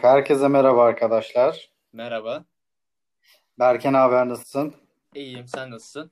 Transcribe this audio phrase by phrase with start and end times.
[0.00, 1.70] Herkese merhaba arkadaşlar.
[1.92, 2.44] Merhaba.
[3.58, 4.74] Berken haber nasılsın?
[5.14, 5.48] İyiyim.
[5.48, 6.10] Sen nasılsın?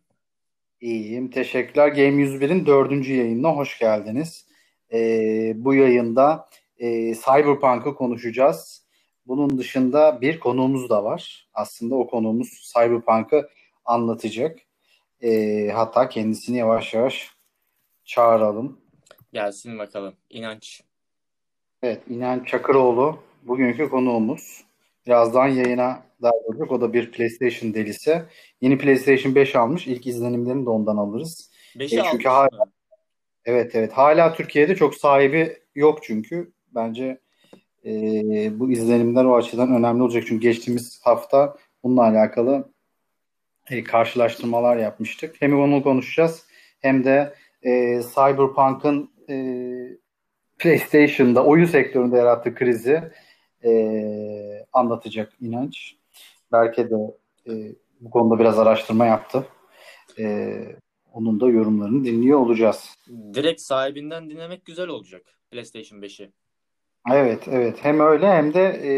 [0.81, 1.31] İyiyim.
[1.31, 1.89] Teşekkürler.
[1.89, 4.47] Game 101'in dördüncü yayınına hoş geldiniz.
[4.93, 6.49] Ee, bu yayında
[6.79, 8.87] e, Cyberpunk'ı konuşacağız.
[9.27, 11.49] Bunun dışında bir konuğumuz da var.
[11.55, 13.49] Aslında o konuğumuz Cyberpunk'ı
[13.85, 14.59] anlatacak.
[15.23, 17.31] Ee, hatta kendisini yavaş yavaş
[18.05, 18.81] çağıralım.
[19.33, 20.15] Gelsin bakalım.
[20.31, 20.90] İnanç.
[21.83, 24.65] Evet, İnan Çakıroğlu bugünkü konuğumuz.
[25.07, 26.73] Birazdan yayına dahil olacak.
[26.73, 28.23] O da bir PlayStation delisi.
[28.61, 29.87] Yeni PlayStation 5 almış.
[29.87, 31.51] İlk izlenimlerini de ondan alırız.
[31.77, 32.73] 5'i E, almış çünkü hala mı?
[33.45, 36.53] evet evet hala Türkiye'de çok sahibi yok çünkü.
[36.75, 37.21] Bence
[37.85, 37.91] e,
[38.61, 40.25] bu izlenimler o açıdan önemli olacak.
[40.27, 42.73] Çünkü geçtiğimiz hafta bununla alakalı
[43.71, 45.37] e, karşılaştırmalar yapmıştık.
[45.41, 46.47] Hem onu konuşacağız
[46.81, 49.35] hem de e, Cyberpunk'ın e,
[50.61, 53.03] PlayStation'da oyun sektöründe yarattığı krizi
[53.65, 53.73] e,
[54.73, 55.97] anlatacak inanç.
[56.53, 56.97] Belki de
[57.47, 57.53] e,
[58.01, 59.47] bu konuda biraz araştırma yaptı.
[60.19, 60.57] E,
[61.13, 62.95] onun da yorumlarını dinliyor olacağız.
[63.35, 65.23] Direkt sahibinden dinlemek güzel olacak.
[65.51, 66.31] PlayStation 5'i.
[67.13, 67.77] Evet, evet.
[67.83, 68.91] Hem öyle hem de e,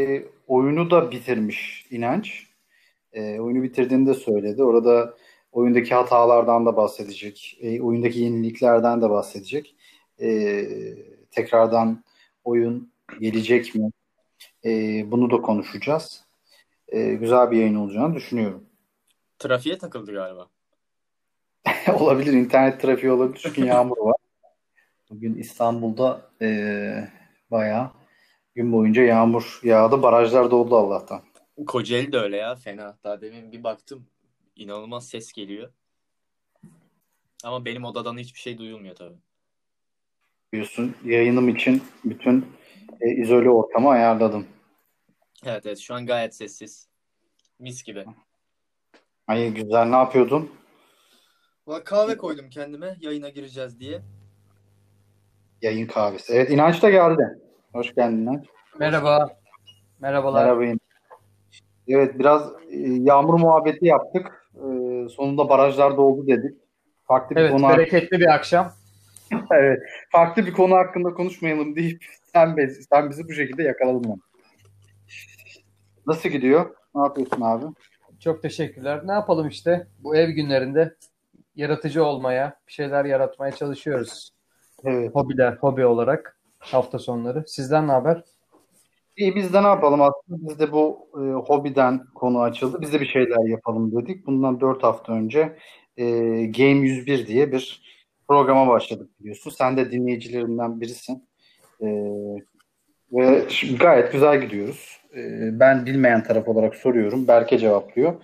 [0.46, 2.46] oyunu da bitirmiş inanç.
[3.12, 4.62] E, oyunu bitirdiğini de söyledi.
[4.62, 5.14] Orada
[5.52, 7.58] oyundaki hatalardan da bahsedecek.
[7.60, 9.76] E, oyundaki yeniliklerden de bahsedecek.
[10.20, 10.28] E,
[11.32, 12.04] tekrardan
[12.44, 13.90] oyun gelecek mi?
[14.64, 14.70] E,
[15.10, 16.24] bunu da konuşacağız.
[16.88, 18.64] E, güzel bir yayın olacağını düşünüyorum.
[19.38, 20.48] Trafiğe takıldı galiba.
[22.00, 24.16] Olabilir, internet trafiği olabilir çünkü yağmur var.
[25.10, 26.48] Bugün İstanbul'da e,
[27.50, 27.90] bayağı
[28.54, 30.02] gün boyunca yağmur yağdı.
[30.02, 31.22] Barajlar doldu Allah'tan.
[31.66, 32.54] Kocaeli de öyle ya.
[32.54, 32.98] Fena.
[33.04, 34.06] Daha demin bir baktım.
[34.56, 35.72] İnanılmaz ses geliyor.
[37.44, 39.18] Ama benim odadan hiçbir şey duyulmuyor tabii.
[40.52, 42.46] Biliyorsun yayınım için bütün
[43.00, 44.46] e, izole ortamı ayarladım.
[45.46, 45.78] Evet evet.
[45.78, 46.88] Şu an gayet sessiz.
[47.58, 48.04] Mis gibi.
[49.28, 50.50] Ay güzel ne yapıyordun?
[51.66, 54.02] Valla kahve koydum kendime yayına gireceğiz diye.
[55.62, 56.32] Yayın kahvesi.
[56.32, 57.22] Evet İnanç da geldi.
[57.72, 58.46] Hoş geldin İnanç.
[58.78, 59.36] Merhaba.
[60.00, 60.44] Merhabalar.
[60.44, 60.80] Merhaba İnanç.
[61.88, 64.46] Evet biraz e, yağmur muhabbeti yaptık.
[64.54, 64.58] E,
[65.08, 66.58] sonunda barajlar doldu dedik.
[67.04, 68.72] Farklı bir Evet, konu bereketli bir akşam.
[69.52, 69.82] evet.
[70.10, 72.56] Farklı bir konu hakkında konuşmayalım deyip sen,
[72.92, 74.08] sen bizi bu şekilde yakaladın.
[74.10, 74.20] lan.
[76.06, 76.74] Nasıl gidiyor?
[76.94, 77.64] Ne yapıyorsun abi?
[78.20, 79.00] Çok teşekkürler.
[79.04, 80.94] Ne yapalım işte bu ev günlerinde
[81.56, 84.30] yaratıcı olmaya, bir şeyler yaratmaya çalışıyoruz.
[84.84, 85.14] Evet.
[85.14, 87.44] Hobiler, hobi olarak hafta sonları.
[87.46, 88.24] Sizden ne haber?
[89.16, 92.78] İyi biz de ne yapalım aslında biz de bu e, hobiden konu açıldı.
[92.80, 94.26] Biz de bir şeyler yapalım dedik.
[94.26, 95.56] Bundan 4 hafta önce
[95.96, 96.04] e,
[96.46, 97.82] Game 101 diye bir
[98.32, 99.50] programa başladık biliyorsun.
[99.50, 101.28] Sen de dinleyicilerinden birisin.
[101.80, 101.86] E,
[103.12, 105.00] ve şimdi gayet güzel gidiyoruz.
[105.16, 105.20] E,
[105.60, 107.28] ben bilmeyen taraf olarak soruyorum.
[107.28, 108.14] Berke cevaplıyor.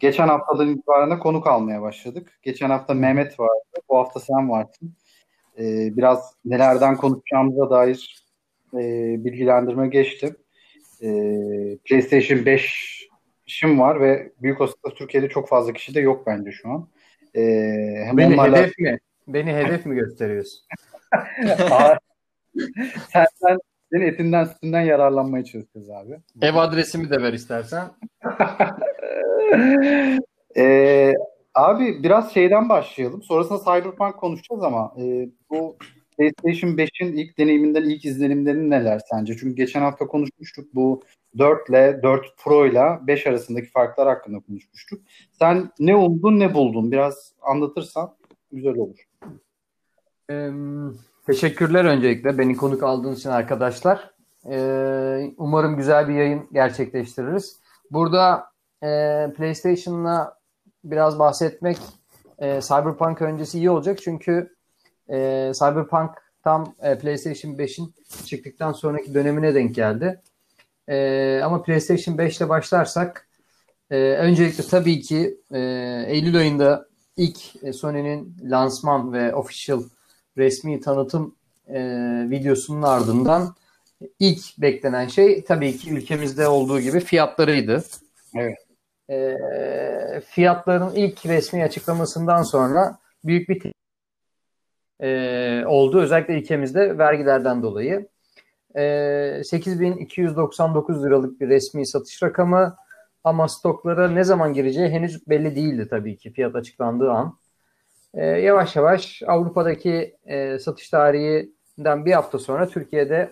[0.00, 2.38] Geçen haftadan itibaren de konuk almaya başladık.
[2.42, 3.84] Geçen hafta Mehmet vardı.
[3.88, 4.94] Bu hafta sen varsın.
[5.58, 5.62] E,
[5.96, 8.24] biraz nelerden konuşacağımıza dair
[8.74, 8.78] e,
[9.24, 10.36] bilgilendirme geçtim.
[11.02, 11.08] E,
[11.84, 16.88] PlayStation 5'im var ve büyük olasılıkla Türkiye'de çok fazla kişi de yok bence şu an.
[17.34, 18.98] Hem Beni onlarla hedef mi?
[19.34, 20.60] Beni hedef mi gösteriyorsun?
[23.12, 23.58] Senden
[23.92, 26.18] senin etinden sütünden yararlanmaya çalışıyoruz abi.
[26.42, 27.90] Ev adresimi de ver istersen.
[30.56, 31.12] E,
[31.54, 33.22] abi biraz şeyden başlayalım.
[33.22, 35.76] Sonrasında Cyberpunk konuşacağız ama e, bu
[36.18, 39.36] PlayStation 5'in ilk deneyiminden ilk izlenimlerin neler sence?
[39.36, 41.02] Çünkü geçen hafta konuşmuştuk bu
[41.38, 45.00] 4 ile 4 Pro ile 5 arasındaki farklar hakkında konuşmuştuk.
[45.38, 46.92] Sen ne umdun ne buldun?
[46.92, 48.14] Biraz anlatırsan
[48.52, 48.96] güzel olur.
[50.30, 50.50] Ee,
[51.26, 54.10] teşekkürler öncelikle beni konuk aldığınız için arkadaşlar.
[54.50, 57.60] Ee, umarım güzel bir yayın gerçekleştiririz.
[57.90, 58.44] Burada
[58.82, 58.86] e,
[59.36, 60.38] PlayStation'la
[60.84, 61.78] biraz bahsetmek
[62.38, 64.54] e, Cyberpunk öncesi iyi olacak çünkü
[65.08, 66.10] e, Cyberpunk
[66.44, 70.20] tam e, PlayStation 5'in çıktıktan sonraki dönemine denk geldi.
[70.88, 73.28] E, ama PlayStation 5 ile başlarsak
[73.90, 75.60] e, öncelikle tabii ki e,
[76.06, 79.82] Eylül ayında ilk e, Sony'nin lansman ve official
[80.36, 81.34] resmi tanıtım
[81.68, 81.80] e,
[82.30, 83.54] videosunun ardından
[84.18, 87.84] ilk beklenen şey tabii ki ülkemizde olduğu gibi fiyatlarıydı.
[88.36, 88.58] Evet.
[89.10, 89.36] E,
[90.20, 93.72] fiyatların ilk resmi açıklamasından sonra büyük bir
[95.00, 96.00] e, oldu.
[96.00, 98.08] Özellikle ülkemizde vergilerden dolayı.
[98.76, 102.76] E, 8299 liralık bir resmi satış rakamı
[103.24, 107.38] ama stoklara ne zaman gireceği henüz belli değildi tabii ki fiyat açıklandığı an.
[108.14, 113.30] E, yavaş yavaş Avrupa'daki e, satış tarihinden bir hafta sonra Türkiye'de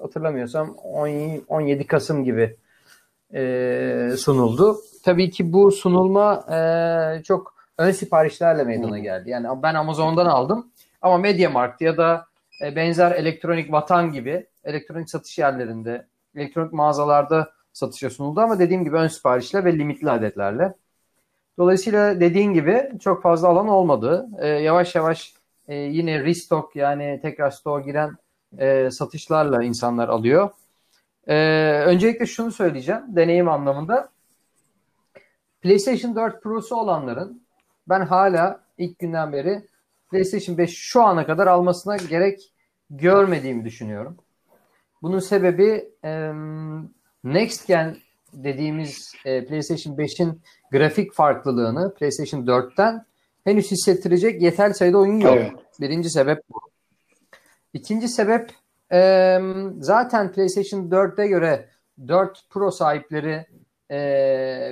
[0.00, 1.08] hatırlamıyorsam 10
[1.48, 2.56] 17 Kasım gibi
[3.34, 4.76] e, sunuldu.
[5.04, 9.30] Tabii ki bu sunulma e, çok ön siparişlerle meydana geldi.
[9.30, 10.72] Yani ben Amazon'dan aldım
[11.02, 12.26] ama MediaMarkt ya da
[12.62, 16.06] e, benzer elektronik vatan gibi elektronik satış yerlerinde,
[16.36, 20.74] elektronik mağazalarda satışa sunuldu ama dediğim gibi ön siparişle ve limitli adetlerle.
[21.58, 24.26] Dolayısıyla dediğin gibi çok fazla alan olmadı.
[24.38, 25.34] E, yavaş yavaş
[25.68, 28.16] e, yine restock yani tekrar store giren
[28.58, 30.50] e, satışlarla insanlar alıyor.
[31.26, 31.34] E,
[31.86, 34.08] öncelikle şunu söyleyeceğim deneyim anlamında.
[35.60, 37.42] PlayStation 4 Pro'su olanların
[37.88, 39.62] ben hala ilk günden beri
[40.10, 42.52] PlayStation 5 şu ana kadar almasına gerek
[42.90, 44.16] görmediğimi düşünüyorum.
[45.02, 46.32] Bunun sebebi e,
[47.24, 47.96] Next Gen
[48.32, 50.40] dediğimiz e, PlayStation 5'in
[50.72, 53.04] grafik farklılığını PlayStation 4'ten
[53.44, 55.34] henüz hissettirecek yeterli sayıda oyun yok.
[55.36, 55.52] Evet.
[55.80, 56.60] Birinci sebep bu.
[57.72, 58.50] İkinci sebep
[58.92, 59.38] e,
[59.80, 61.68] zaten PlayStation 4'e göre
[62.08, 63.46] 4 Pro sahipleri
[63.90, 63.96] e,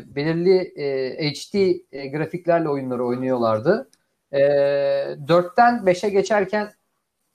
[0.06, 1.54] belirli e, HD
[1.92, 3.88] e, grafiklerle oyunları oynuyorlardı.
[4.32, 6.70] E, 4'ten 5'e geçerken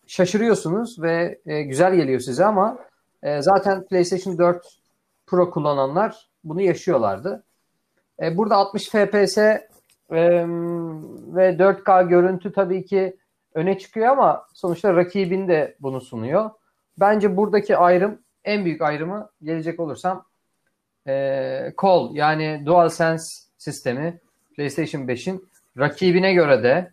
[0.08, 2.78] şaşırıyorsunuz ve e, güzel geliyor size ama
[3.24, 4.78] e, zaten PlayStation 4
[5.27, 7.44] Pro kullananlar bunu yaşıyorlardı.
[8.22, 9.57] E, burada 60 FPS e,
[11.36, 13.18] ve 4K görüntü tabii ki
[13.54, 16.50] öne çıkıyor ama sonuçta rakibin de bunu sunuyor.
[17.00, 20.25] Bence buradaki ayrım en büyük ayrımı gelecek olursam
[21.07, 21.13] e,
[21.81, 23.25] Call yani DualSense
[23.57, 24.19] sistemi
[24.56, 26.92] PlayStation 5'in rakibine göre de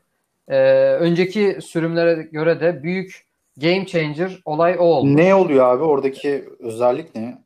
[0.49, 0.59] e,
[0.93, 3.27] önceki sürümlere göre de büyük
[3.57, 5.17] game changer olay o oldu.
[5.17, 7.43] Ne oluyor abi oradaki özellik ne?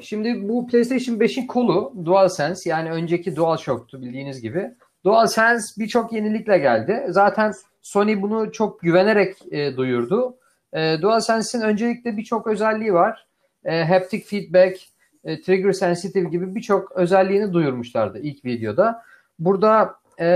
[0.00, 4.70] Şimdi bu PlayStation 5'in kolu DualSense yani önceki DualShock'tu bildiğiniz gibi.
[5.04, 7.06] DualSense birçok yenilikle geldi.
[7.08, 7.52] Zaten
[7.82, 10.36] Sony bunu çok güvenerek e, duyurdu.
[10.72, 13.26] E, DualSense'in öncelikle birçok özelliği var.
[13.64, 14.80] E, haptic feedback,
[15.24, 19.02] e, trigger sensitive gibi birçok özelliğini duyurmuşlardı ilk videoda.
[19.38, 20.26] Burada e,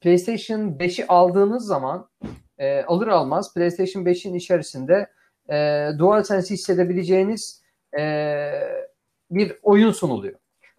[0.00, 2.08] PlayStation 5'i aldığınız zaman
[2.58, 5.06] e, alır almaz PlayStation 5'in içerisinde
[5.50, 7.59] e, DualSense hissedebileceğiniz
[7.98, 8.50] e,
[9.30, 10.34] bir oyun sunuluyor.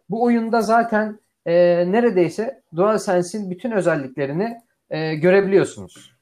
[0.09, 1.53] Bu oyunda zaten e,
[1.91, 4.57] neredeyse DualSense'in bütün özelliklerini
[4.89, 6.15] e, görebiliyorsunuz.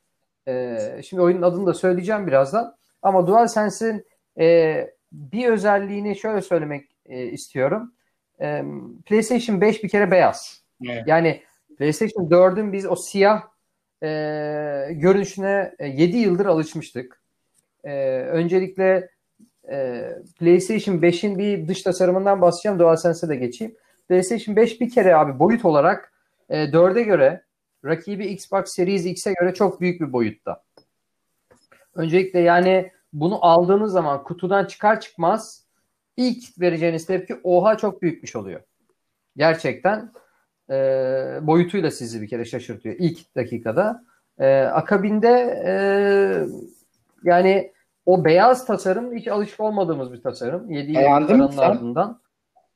[0.48, 2.76] E, şimdi oyunun adını da söyleyeceğim birazdan.
[3.02, 4.06] Ama DualSense'in
[4.40, 7.94] e, bir özelliğini şöyle söylemek e, istiyorum.
[8.42, 8.64] E,
[9.06, 10.64] PlayStation 5 bir kere beyaz.
[10.86, 11.04] Evet.
[11.08, 11.44] Yani
[11.78, 13.42] PlayStation 4'ün biz o siyah
[14.04, 14.08] e,
[14.92, 17.22] görünüşüne e, 7 yıldır alışmıştık.
[17.84, 19.10] E, öncelikle
[19.71, 22.80] e, PlayStation 5'in bir dış tasarımından bahsedeceğim.
[22.80, 23.75] DualSense'e de geçeyim.
[24.07, 26.13] PlayStation 5 bir kere abi boyut olarak
[26.50, 27.44] e, 4'e göre
[27.86, 30.63] rakibi Xbox Series X'e göre çok büyük bir boyutta.
[31.95, 35.63] Öncelikle yani bunu aldığınız zaman kutudan çıkar çıkmaz
[36.18, 38.62] ilk vereceğiniz tepki oha çok büyükmüş oluyor.
[39.38, 40.12] Gerçekten
[40.69, 40.75] e,
[41.42, 44.04] boyutuyla sizi bir kere şaşırtıyor ilk dakikada.
[44.39, 45.74] E, akabinde e,
[47.24, 47.71] yani
[48.06, 50.72] o beyaz tasarım hiç alışık olmadığımız bir tasarım.
[50.72, 52.22] 7 yılın ardından.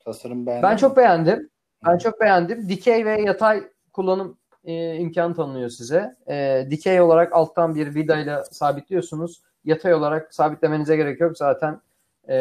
[0.05, 0.69] Tasarım beğendim.
[0.69, 1.49] Ben çok beğendim.
[1.85, 2.69] Ben çok beğendim.
[2.69, 6.15] Dikey ve yatay kullanım e, imkanı tanınıyor size.
[6.29, 9.41] E, dikey olarak alttan bir vidayla sabitliyorsunuz.
[9.65, 11.37] Yatay olarak sabitlemenize gerek yok.
[11.37, 11.81] Zaten
[12.27, 12.36] e,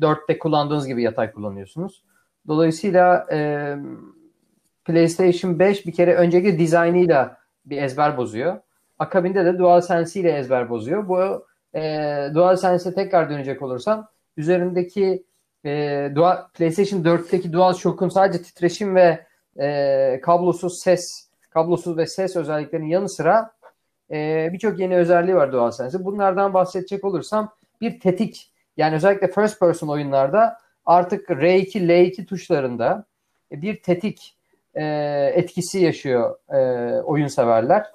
[0.00, 2.04] 4'te kullandığınız gibi yatay kullanıyorsunuz.
[2.48, 3.76] Dolayısıyla e,
[4.84, 8.60] PlayStation 5 bir kere önceki dizaynıyla bir ezber bozuyor.
[8.98, 11.08] Akabinde de DualSense ile ezber bozuyor.
[11.08, 11.80] Bu e,
[12.34, 15.24] DualSense'e tekrar dönecek olursam üzerindeki
[15.64, 19.26] e, Dual, PlayStation 4'teki DualShock'un sadece titreşim ve
[19.60, 23.50] e, kablosuz ses kablosuz ve ses özelliklerinin yanı sıra
[24.10, 26.04] e, birçok yeni özelliği var DualSense'e.
[26.04, 33.04] Bunlardan bahsedecek olursam bir tetik yani özellikle first person oyunlarda artık R2, L2 tuşlarında
[33.52, 34.36] bir tetik
[34.74, 34.84] e,
[35.34, 36.58] etkisi yaşıyor e,
[37.00, 37.86] oyun severler.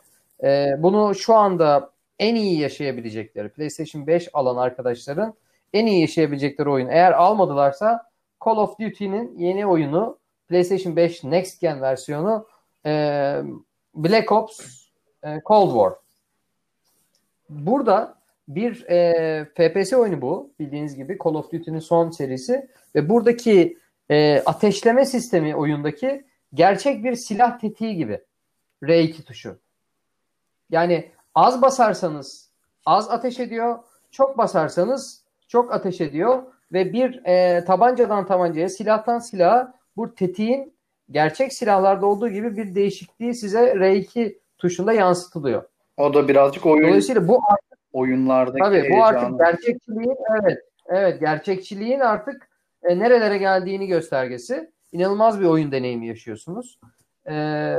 [0.43, 5.33] E, bunu şu anda en iyi yaşayabilecekleri PlayStation 5 alan arkadaşların
[5.73, 8.09] en iyi yaşayabilecekleri oyun eğer almadılarsa
[8.45, 10.17] Call of Duty'nin yeni oyunu
[10.47, 12.47] PlayStation 5 Next Gen versiyonu
[12.85, 12.91] e,
[13.95, 14.59] Black Ops
[15.23, 15.93] e, Cold War.
[17.49, 18.15] Burada
[18.47, 23.77] bir e, FPS oyunu bu bildiğiniz gibi Call of Duty'nin son serisi ve buradaki
[24.09, 28.21] e, ateşleme sistemi oyundaki gerçek bir silah tetiği gibi
[28.83, 29.59] R2 tuşu.
[30.69, 32.49] Yani az basarsanız
[32.85, 33.79] az ateş ediyor,
[34.11, 40.73] çok basarsanız çok ateş ediyor ve bir e, tabancadan tabancaya, silahtan silaha bu tetiğin
[41.11, 45.63] gerçek silahlarda olduğu gibi bir değişikliği size R2 tuşunda yansıtılıyor.
[45.97, 47.41] O da birazcık oyun Dolayısıyla bu
[47.93, 52.49] oyunlardaki Tabii bu artık gerçekçiliğin evet evet gerçekçiliğin artık
[52.83, 54.71] e, nerelere geldiğini göstergesi.
[54.91, 56.79] İnanılmaz bir oyun deneyimi yaşıyorsunuz.
[57.29, 57.75] E,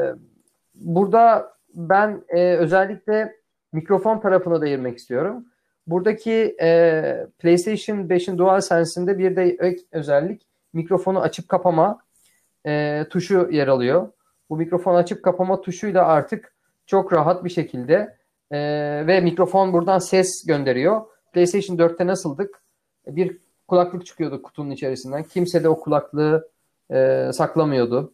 [0.75, 3.37] burada ben e, özellikle
[3.76, 5.45] mikrofon tarafına değinmek istiyorum.
[5.87, 10.42] Buradaki e, PlayStation 5'in DualSense'inde bir de ek özellik
[10.73, 11.99] mikrofonu açıp kapama
[12.66, 14.09] e, tuşu yer alıyor.
[14.50, 16.54] Bu mikrofon açıp kapama tuşuyla artık
[16.87, 18.16] çok rahat bir şekilde
[18.50, 18.59] e,
[19.06, 21.02] ve mikrofon buradan ses gönderiyor.
[21.33, 22.62] PlayStation 4'te nasıldık?
[23.06, 25.23] Bir kulaklık çıkıyordu kutunun içerisinden.
[25.23, 26.49] Kimse de o kulaklığı
[26.90, 28.12] e, saklamıyordu.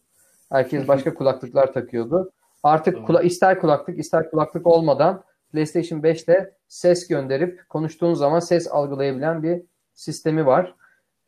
[0.51, 2.31] Herkes başka kulaklıklar takıyordu.
[2.63, 9.43] Artık kula- ister kulaklık ister kulaklık olmadan PlayStation 5'te ses gönderip konuştuğun zaman ses algılayabilen
[9.43, 9.63] bir
[9.95, 10.75] sistemi var.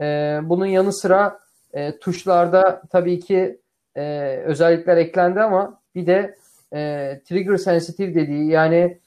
[0.01, 0.05] E,
[0.43, 1.41] bunun yanı sıra
[1.73, 3.61] e, tuşlarda tabii ki
[3.97, 6.37] e, özellikler eklendi ama bir de
[6.73, 8.99] e, trigger sensitive dediği yani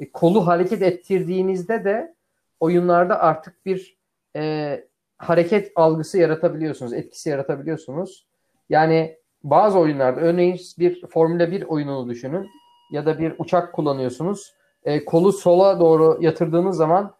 [0.00, 2.14] e, kolu hareket ettirdiğinizde de
[2.60, 3.96] oyunlarda artık bir
[4.36, 4.84] e,
[5.18, 8.26] hareket algısı yaratabiliyorsunuz, etkisi yaratabiliyorsunuz.
[8.68, 12.50] Yani bazı oyunlarda örneğin bir Formula 1 oyununu düşünün
[12.90, 14.54] ya da bir uçak kullanıyorsunuz.
[14.86, 17.14] E, kolu sola doğru yatırdığınız zaman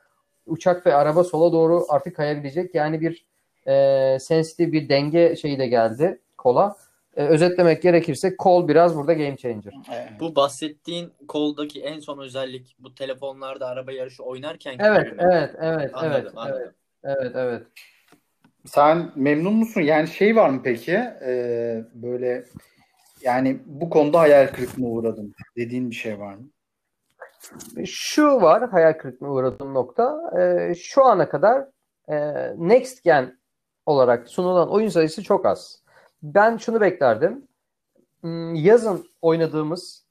[0.46, 2.74] uçak ve araba sola doğru artık kayabilecek.
[2.74, 3.26] Yani bir
[3.66, 6.76] e, sensitive bir denge şeyi de geldi kola.
[7.16, 9.72] E, özetlemek gerekirse kol biraz burada game changer.
[9.92, 10.08] Evet.
[10.20, 16.12] Bu bahsettiğin koldaki en son özellik bu telefonlarda araba yarışı oynarken Evet, evet, evet, Anladım,
[16.12, 16.74] evet, anladım.
[17.04, 17.62] evet, evet, evet.
[18.66, 19.80] Sen memnun musun?
[19.80, 20.92] Yani şey var mı peki?
[21.26, 22.44] Ee, böyle
[23.22, 26.48] yani bu konuda hayal kırıklığına uğradım dediğin bir şey var mı?
[27.86, 30.30] Şu var hayal kırıklığına uğradığım nokta.
[30.40, 31.64] E, şu ana kadar
[32.08, 32.16] e,
[32.58, 33.38] Next Gen
[33.86, 35.82] olarak sunulan oyun sayısı çok az.
[36.22, 37.48] Ben şunu beklerdim.
[38.20, 40.06] Hmm, Yazın oynadığımız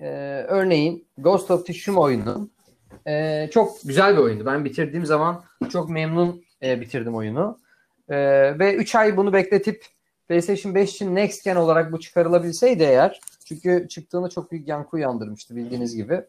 [0.00, 0.08] e,
[0.48, 2.50] örneğin Ghost of Tsushima oyunu
[3.06, 4.46] e, çok güzel bir oyundu.
[4.46, 7.58] Ben bitirdiğim zaman çok memnun e, bitirdim oyunu.
[8.08, 8.16] E,
[8.58, 9.84] ve 3 ay bunu bekletip
[10.28, 13.20] PlayStation 5 için Next Gen olarak bu çıkarılabilseydi eğer
[13.52, 16.24] çünkü çıktığında çok büyük yankı uyandırmıştı bildiğiniz gibi.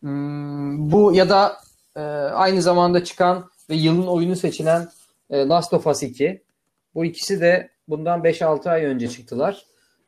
[0.00, 1.56] Hmm, bu ya da
[1.96, 4.88] e, aynı zamanda çıkan ve yılın oyunu seçilen
[5.30, 6.42] e, Last of Us 2.
[6.94, 9.66] Bu ikisi de bundan 5-6 ay önce çıktılar.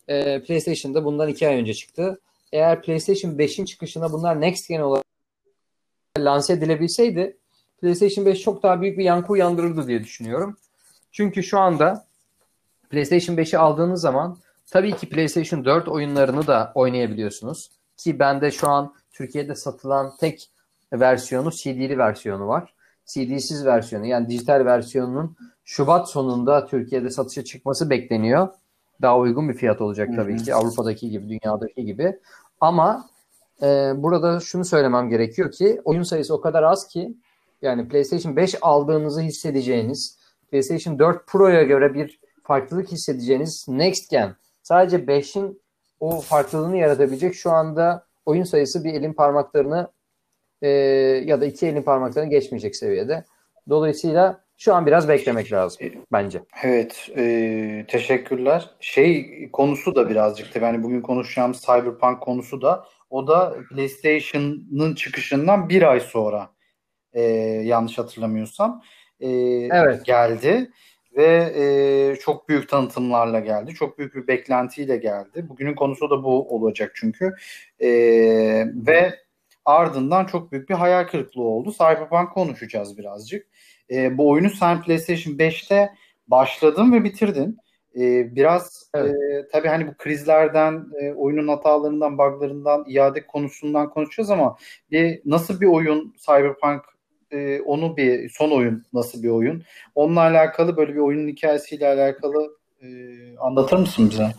[0.08, 2.20] E, PlayStation'da bundan 2 ay önce çıktı.
[2.52, 5.04] Eğer PlayStation 5'in çıkışına bunlar Next Gen olarak
[6.18, 7.36] lanse edilebilseydi
[7.80, 10.56] PlayStation 5 çok daha büyük bir yankı uyandırırdı diye düşünüyorum.
[11.12, 12.06] Çünkü şu anda
[12.90, 14.38] PlayStation 5'i aldığınız zaman
[14.70, 17.70] tabii ki PlayStation 4 oyunlarını da oynayabiliyorsunuz.
[17.96, 20.50] Ki bende şu an Türkiye'de satılan tek
[20.92, 22.74] versiyonu CD'li versiyonu var.
[23.06, 28.48] CD'siz versiyonu yani dijital versiyonunun Şubat sonunda Türkiye'de satışa çıkması bekleniyor.
[29.02, 32.18] Daha uygun bir fiyat olacak tabii ki Avrupa'daki gibi, dünyadaki gibi.
[32.60, 33.08] Ama
[33.62, 33.66] e,
[33.96, 37.14] burada şunu söylemem gerekiyor ki oyun sayısı o kadar az ki
[37.62, 40.18] yani PlayStation 5 aldığınızı hissedeceğiniz,
[40.50, 45.62] PlayStation 4 Pro'ya göre bir farklılık hissedeceğiniz Next Gen sadece 5'in
[46.00, 49.88] o farklılığını yaratabilecek şu anda oyun sayısı bir elin parmaklarını
[50.62, 50.68] e,
[51.24, 53.24] ya da iki elin parmaklarını geçmeyecek seviyede.
[53.68, 56.42] Dolayısıyla şu an biraz beklemek lazım bence.
[56.62, 58.70] Evet, e, teşekkürler.
[58.80, 65.68] Şey konusu da birazcık tabii hani bugün konuşacağımız Cyberpunk konusu da o da PlayStation'ın çıkışından
[65.68, 66.50] bir ay sonra
[67.12, 67.22] e,
[67.64, 68.82] yanlış hatırlamıyorsam
[69.20, 69.30] e,
[69.72, 70.04] Evet.
[70.04, 70.70] geldi
[71.16, 73.74] ve e, çok büyük tanıtımlarla geldi.
[73.74, 75.48] Çok büyük bir beklentiyle geldi.
[75.48, 77.32] Bugünün konusu da bu olacak çünkü.
[77.80, 77.88] E,
[78.86, 79.14] ve
[79.64, 81.72] ardından çok büyük bir hayal kırıklığı oldu.
[81.72, 83.46] Cyberpunk konuşacağız birazcık.
[83.90, 85.90] E, bu oyunu sen PlayStation 5'te
[86.28, 87.58] başladın ve bitirdin.
[87.96, 89.14] E, biraz Evet.
[89.14, 94.56] e, tabii hani bu krizlerden, e, oyunun hatalarından, buglarından, iade konusundan konuşacağız ama
[94.90, 96.93] bir nasıl bir oyun Cyberpunk
[97.34, 99.62] e, onu bir son oyun nasıl bir oyun?
[99.94, 102.88] Onunla alakalı böyle bir oyunun hikayesiyle alakalı e,
[103.38, 104.30] anlatır mısın bize?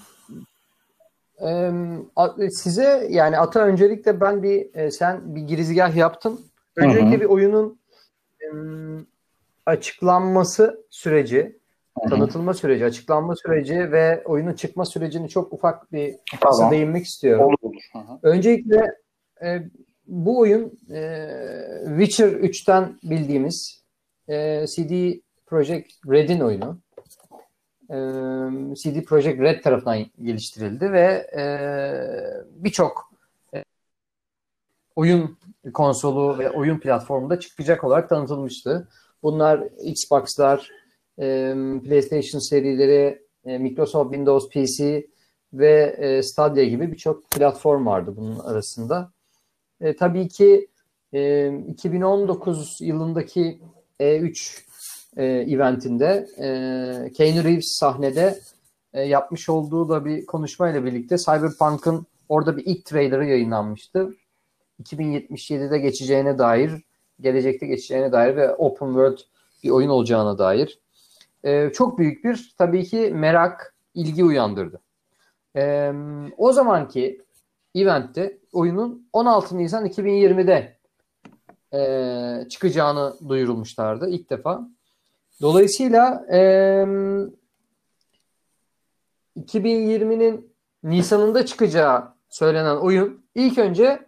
[1.42, 6.40] Ee, size yani Ata öncelikle ben bir e, sen bir girizgah yaptın.
[6.76, 7.22] Öncelikle Hı hı.
[7.22, 7.80] bir oyunun
[8.40, 9.06] em,
[9.66, 11.60] açıklanması süreci,
[12.00, 12.10] Hı hı.
[12.10, 16.72] tanıtılma süreci, açıklanma süreci ve oyunun çıkma sürecini çok ufak bir Tamam.
[16.72, 17.46] değinmek istiyorum.
[17.46, 17.82] Olur olur.
[17.94, 18.20] Hı hı.
[18.24, 18.96] Öncelikle
[19.44, 19.62] e,
[20.08, 21.30] bu oyun e,
[21.86, 23.84] Witcher 3'ten bildiğimiz
[24.28, 26.80] e, CD Projekt Red'in oyunu.
[27.90, 27.96] E,
[28.76, 31.44] CD Projekt Red tarafından geliştirildi ve e,
[32.64, 33.12] birçok
[33.56, 33.64] e,
[34.96, 35.38] oyun
[35.74, 38.88] konsolu ve oyun platformunda çıkacak olarak tanıtılmıştı.
[39.24, 40.72] Bunlar Xbox'lar,
[41.20, 45.08] e, PlayStation serileri, e, Microsoft Windows PC
[45.54, 49.15] ve e, Stadia gibi birçok platform vardı bunun arasında.
[49.82, 50.68] E, tabii ki
[51.14, 53.60] e, 2019 yılındaki
[54.00, 54.66] E3
[55.18, 56.48] e, eventinde e,
[57.12, 58.40] Keanu Reeves sahnede
[58.94, 64.16] e, yapmış olduğu da bir konuşmayla birlikte Cyberpunk'ın orada bir ilk trailerı yayınlanmıştı.
[64.84, 66.72] 2077'de geçeceğine dair,
[67.22, 69.18] gelecekte geçeceğine dair ve open world
[69.64, 70.80] bir oyun olacağına dair.
[71.44, 74.82] E, çok büyük bir tabii ki merak, ilgi uyandırdı.
[75.56, 75.92] E,
[76.38, 77.25] o zamanki
[77.76, 80.78] eventte oyunun 16 Nisan 2020'de
[81.74, 84.70] e, çıkacağını duyurulmuşlardı ilk defa.
[85.42, 86.40] Dolayısıyla e,
[89.40, 94.06] 2020'nin Nisan'ında çıkacağı söylenen oyun ilk önce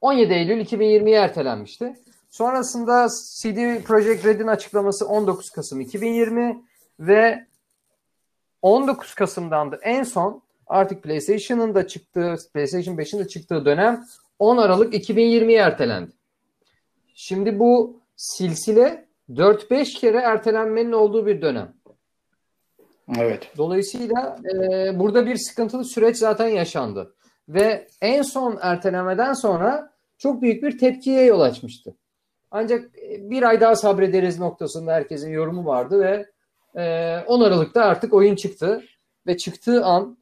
[0.00, 1.94] 17 Eylül 2020'ye ertelenmişti.
[2.30, 6.64] Sonrasında CD Projekt Red'in açıklaması 19 Kasım 2020
[7.00, 7.46] ve
[8.62, 14.04] 19 Kasım'dan da en son artık PlayStation'ın da çıktığı, PlayStation 5'in de çıktığı dönem
[14.38, 16.10] 10 Aralık 2020'ye ertelendi.
[17.14, 21.74] Şimdi bu silsile 4-5 kere ertelenmenin olduğu bir dönem.
[23.18, 23.50] Evet.
[23.56, 27.14] Dolayısıyla e, burada bir sıkıntılı süreç zaten yaşandı.
[27.48, 31.94] Ve en son ertelemeden sonra çok büyük bir tepkiye yol açmıştı.
[32.50, 36.26] Ancak bir ay daha sabrederiz noktasında herkesin yorumu vardı ve
[36.82, 38.84] e, 10 Aralık'ta artık oyun çıktı.
[39.26, 40.18] Ve çıktığı an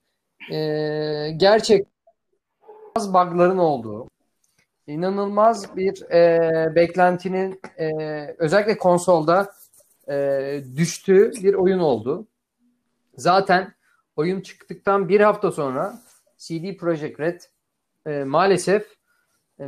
[0.52, 0.58] e,
[1.36, 1.86] gerçek
[2.96, 4.08] az bug'ların olduğu,
[4.86, 7.90] inanılmaz bir e, beklentinin e,
[8.38, 9.52] özellikle konsolda
[10.08, 12.26] e, düştüğü bir oyun oldu.
[13.16, 13.74] Zaten
[14.16, 15.98] oyun çıktıktan bir hafta sonra
[16.38, 17.40] CD Projekt Red
[18.06, 18.86] e, maalesef
[19.58, 19.64] e,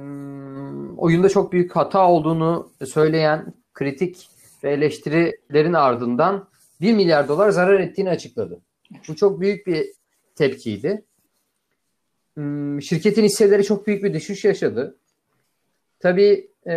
[0.96, 4.28] oyunda çok büyük hata olduğunu söyleyen kritik
[4.64, 6.48] ve eleştirilerin ardından
[6.80, 8.60] 1 milyar dolar zarar ettiğini açıkladı.
[9.08, 9.86] Bu çok büyük bir
[10.34, 11.04] tepkiydi.
[12.34, 14.96] Hmm, şirketin hisseleri çok büyük bir düşüş yaşadı.
[16.00, 16.76] Tabii e,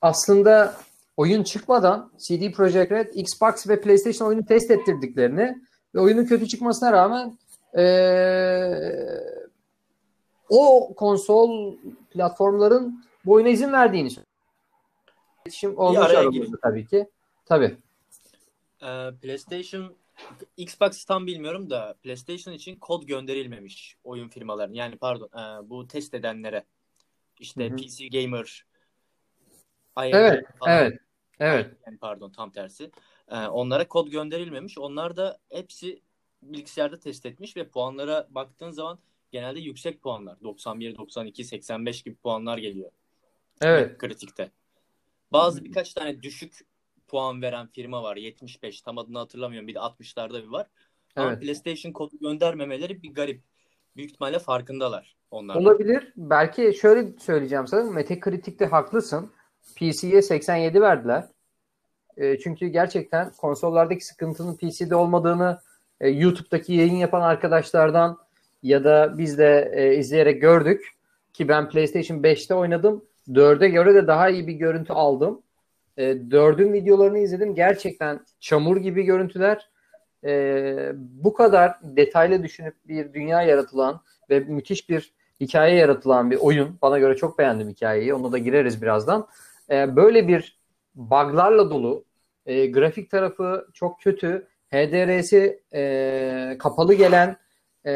[0.00, 0.74] aslında
[1.16, 5.58] oyun çıkmadan CD Projekt Red, Xbox ve PlayStation oyunu test ettirdiklerini
[5.94, 7.38] ve oyunun kötü çıkmasına rağmen
[7.76, 7.84] e,
[10.48, 11.76] o konsol
[12.10, 14.26] platformların bu oyuna izin verdiğini söylüyor.
[15.44, 17.08] İletişim olmuş tabii ki.
[17.46, 17.76] Tabii.
[18.82, 19.94] Ee, PlayStation
[20.56, 24.74] Xbox tam bilmiyorum da PlayStation için kod gönderilmemiş oyun firmalarının.
[24.74, 26.64] Yani pardon e, bu test edenlere.
[27.40, 27.76] İşte Hı hı.
[27.76, 28.66] PC Gamer
[29.98, 30.78] IMG Evet, falan.
[30.78, 31.00] evet.
[31.40, 31.76] Evet.
[31.86, 32.90] Yani pardon tam tersi.
[33.28, 34.78] Ee, onlara kod gönderilmemiş.
[34.78, 36.02] Onlar da hepsi
[36.42, 38.98] bilgisayarda test etmiş ve puanlara baktığın zaman
[39.30, 40.40] genelde yüksek puanlar.
[40.42, 42.90] 91, 92, 85 gibi puanlar geliyor.
[43.60, 43.98] Evet.
[43.98, 44.50] Kritikte.
[45.32, 46.60] Bazı birkaç tane düşük
[47.08, 48.16] puan veren firma var.
[48.16, 49.68] 75 tam adını hatırlamıyorum.
[49.68, 50.66] Bir de 60'larda bir var.
[51.16, 51.42] Ama Evet.
[51.42, 53.42] PlayStation kodu göndermemeleri bir garip.
[53.96, 55.54] Büyük ihtimalle farkındalar onlar.
[55.54, 56.12] Olabilir.
[56.16, 57.90] Belki şöyle söyleyeceğim sana.
[57.90, 59.30] Metacritic'te haklısın.
[59.76, 61.24] PC'ye 87 verdiler.
[62.16, 65.58] E, çünkü gerçekten konsollardaki sıkıntının PC'de olmadığını
[66.00, 68.18] e, YouTube'daki yayın yapan arkadaşlardan
[68.62, 70.94] ya da biz de e, izleyerek gördük.
[71.32, 73.04] Ki ben PlayStation 5'te oynadım.
[73.28, 75.42] 4'e göre de daha iyi bir görüntü aldım.
[75.98, 77.54] E, 4'ün videolarını izledim.
[77.54, 79.70] Gerçekten çamur gibi görüntüler.
[80.24, 86.78] E, bu kadar detaylı düşünüp bir dünya yaratılan ve müthiş bir hikaye yaratılan bir oyun.
[86.82, 88.14] Bana göre çok beğendim hikayeyi.
[88.14, 89.28] Ona da gireriz birazdan.
[89.70, 90.58] Ee, böyle bir
[90.94, 92.04] buglarla dolu,
[92.46, 97.36] e, grafik tarafı çok kötü, HDR'si e, kapalı gelen,
[97.84, 97.92] e,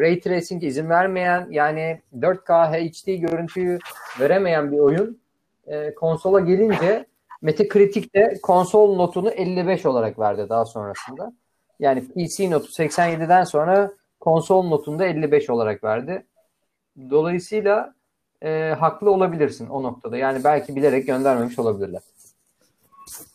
[0.00, 3.78] Ray Tracing izin vermeyen, yani 4K HD görüntüyü
[4.20, 5.20] veremeyen bir oyun
[5.66, 7.06] e, konsola gelince
[7.42, 11.32] Metacritic'te konsol notunu 55 olarak verdi daha sonrasında.
[11.80, 16.26] Yani PC notu 87'den sonra konsol notunu da 55 olarak verdi.
[17.10, 17.94] Dolayısıyla
[18.42, 20.16] e, haklı olabilirsin o noktada.
[20.16, 22.02] Yani belki bilerek göndermemiş olabilirler.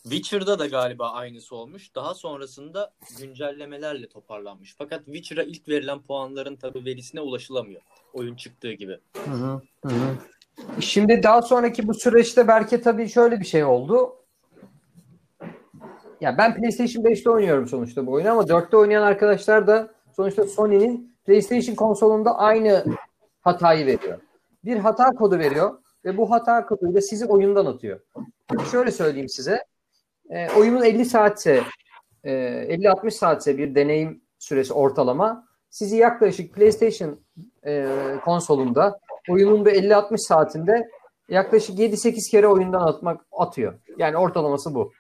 [0.04, 1.96] Witcher'da da galiba aynısı olmuş.
[1.96, 4.76] Daha sonrasında güncellemelerle toparlanmış.
[4.78, 7.82] Fakat Witcher'a ilk verilen puanların tabi verisine ulaşılamıyor.
[8.14, 8.98] Oyun çıktığı gibi.
[9.26, 9.32] Hı,
[9.86, 10.18] hı hı.
[10.80, 14.16] Şimdi daha sonraki bu süreçte belki tabii şöyle bir şey oldu.
[16.22, 21.16] Ya ben PlayStation 5'te oynuyorum sonuçta bu oyunu ama 4'te oynayan arkadaşlar da sonuçta Sony'nin
[21.26, 22.86] PlayStation konsolunda aynı
[23.42, 24.20] hatayı veriyor.
[24.66, 28.00] Bir hata kodu veriyor ve bu hata koduyla sizi oyundan atıyor.
[28.72, 29.64] Şöyle söyleyeyim size.
[30.30, 31.64] E, oyunun 50 saatse
[32.24, 37.20] e, 50-60 saatse bir deneyim süresi ortalama sizi yaklaşık PlayStation
[37.66, 37.88] e,
[38.26, 40.90] konsolunda oyunun bir 50-60 saatinde
[41.30, 43.80] yaklaşık 7-8 kere oyundan atmak atıyor.
[43.98, 44.92] Yani ortalaması bu.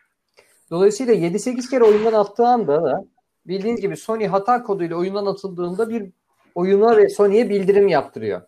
[0.69, 3.05] Dolayısıyla 7-8 kere oyundan attığı anda da
[3.47, 6.11] bildiğiniz gibi Sony hata koduyla oyundan atıldığında bir
[6.55, 8.41] oyuna ve Sony'ye bildirim yaptırıyor.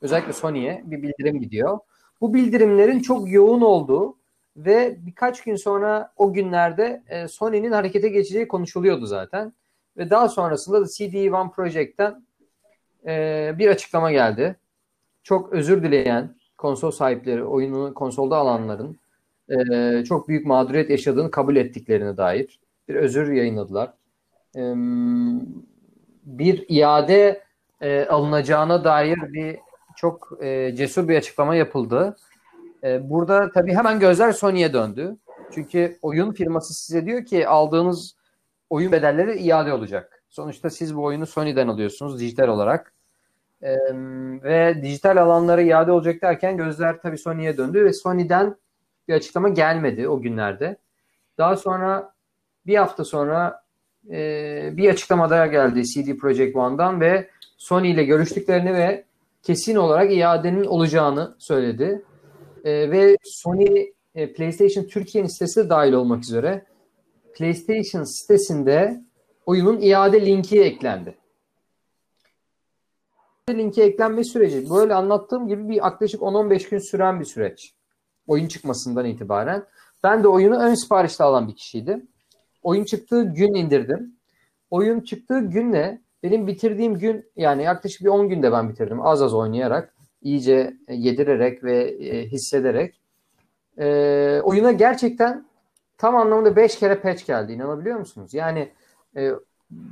[0.00, 1.78] Özellikle Sony'ye bir bildirim gidiyor.
[2.20, 4.18] bu bildirimlerin çok yoğun olduğu
[4.56, 9.52] ve birkaç gün sonra o günlerde e, Sony'nin harekete geçeceği konuşuluyordu zaten.
[9.96, 12.26] Ve daha sonrasında da CD One Project'ten
[13.06, 14.56] e, bir açıklama geldi.
[15.22, 18.98] Çok özür dileyen konsol sahipleri, oyunu konsolda alanların
[19.48, 23.92] e, çok büyük mağduriyet yaşadığını kabul ettiklerine dair bir özür yayınladılar.
[24.56, 24.62] E,
[26.24, 27.42] bir iade
[27.80, 29.58] e, alınacağına dair bir
[29.96, 32.16] çok e, cesur bir açıklama yapıldı.
[32.84, 35.16] E, burada tabii hemen gözler Sony'ye döndü.
[35.54, 38.16] Çünkü oyun firması size diyor ki aldığınız
[38.70, 40.24] oyun bedelleri iade olacak.
[40.28, 42.91] Sonuçta siz bu oyunu Sony'den alıyorsunuz dijital olarak.
[43.62, 43.76] E,
[44.42, 48.56] ve dijital alanlara iade olacak derken gözler tabii Sony'ye döndü ve Sony'den
[49.08, 50.76] bir açıklama gelmedi o günlerde.
[51.38, 52.12] Daha sonra
[52.66, 53.62] bir hafta sonra
[54.10, 59.04] e, bir açıklama daha geldi CD Projekt One'dan ve Sony ile görüştüklerini ve
[59.42, 62.02] kesin olarak iadenin olacağını söyledi.
[62.64, 66.64] E, ve Sony e, PlayStation Türkiye'nin sitesi de dahil olmak üzere
[67.34, 69.00] PlayStation sitesinde
[69.46, 71.21] oyunun iade linki eklendi.
[73.50, 77.74] Linki eklenme süreci böyle anlattığım gibi bir yaklaşık 10-15 gün süren bir süreç.
[78.26, 79.64] Oyun çıkmasından itibaren.
[80.02, 82.08] Ben de oyunu ön siparişte alan bir kişiydim.
[82.62, 84.16] Oyun çıktığı gün indirdim.
[84.70, 89.06] Oyun çıktığı günle benim bitirdiğim gün yani yaklaşık bir 10 günde ben bitirdim.
[89.06, 93.00] Az az oynayarak, iyice yedirerek ve e, hissederek.
[93.78, 95.46] E, oyuna gerçekten
[95.98, 97.52] tam anlamda 5 kere patch geldi.
[97.52, 98.34] İnanabiliyor musunuz?
[98.34, 98.72] Yani
[99.16, 99.30] e,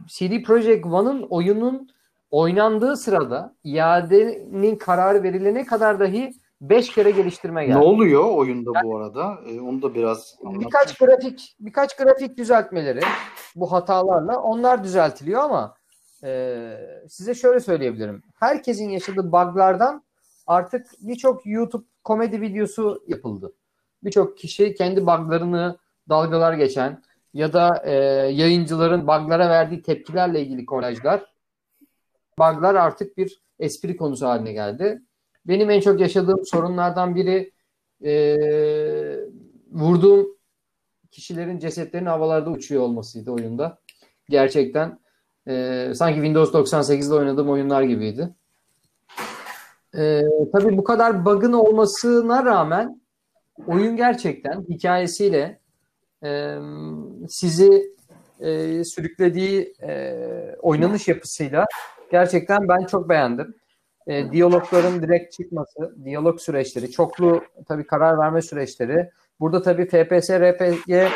[0.06, 1.90] CD Projekt One'ın oyunun
[2.31, 7.79] oynandığı sırada iadenin kararı verilene kadar dahi 5 kere geliştirme geldi.
[7.79, 9.38] Ne oluyor oyunda bu arada?
[9.47, 10.61] Ee, onu da biraz anlat.
[10.61, 13.01] Birkaç grafik birkaç grafik düzeltmeleri
[13.57, 15.75] bu hatalarla onlar düzeltiliyor ama
[16.25, 16.73] e,
[17.09, 18.23] size şöyle söyleyebilirim.
[18.35, 20.05] Herkesin yaşadığı buglardan
[20.47, 23.53] artık birçok YouTube komedi videosu yapıldı.
[24.05, 27.03] Birçok kişi kendi buglarını dalgalar geçen
[27.35, 27.93] ya da e,
[28.33, 31.25] yayıncıların buglara verdiği tepkilerle ilgili kolajlar
[32.40, 35.03] buglar artık bir espri konusu haline geldi.
[35.46, 37.53] Benim en çok yaşadığım sorunlardan biri
[38.05, 38.37] e,
[39.72, 40.26] vurduğum
[41.11, 43.79] kişilerin cesetlerinin havalarda uçuyor olmasıydı oyunda.
[44.29, 44.98] Gerçekten
[45.48, 48.35] e, sanki Windows 98'de oynadığım oyunlar gibiydi.
[49.98, 50.22] E,
[50.53, 53.00] tabii bu kadar bug'ın olmasına rağmen
[53.66, 55.61] oyun gerçekten hikayesiyle
[56.24, 56.59] e,
[57.29, 57.94] sizi
[58.40, 60.14] e, sürüklediği e,
[60.62, 61.66] oynanış yapısıyla
[62.11, 63.55] gerçekten ben çok beğendim.
[64.07, 69.11] E, diyalogların direkt çıkması, diyalog süreçleri, çoklu tabii karar verme süreçleri.
[69.40, 71.09] Burada tabii FPS, RPG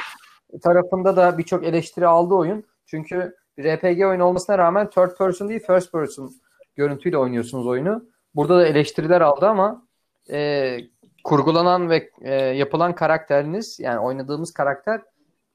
[0.63, 2.65] tarafında da birçok eleştiri aldı oyun.
[2.87, 6.33] Çünkü RPG oyun olmasına rağmen third person değil first person
[6.77, 8.05] görüntüyle oynuyorsunuz oyunu.
[8.35, 9.87] Burada da eleştiriler aldı ama
[10.31, 10.79] e,
[11.25, 15.01] kurgulanan ve e, yapılan karakteriniz yani oynadığımız karakter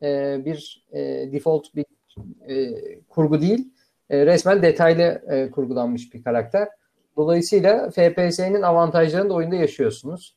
[0.04, 1.00] e, bir e,
[1.32, 1.86] default bir
[2.48, 3.74] e, kurgu değil.
[4.10, 6.68] E, resmen detaylı e, kurgulanmış bir karakter.
[7.18, 10.36] Dolayısıyla FPS'nin avantajlarını da oyunda yaşıyorsunuz.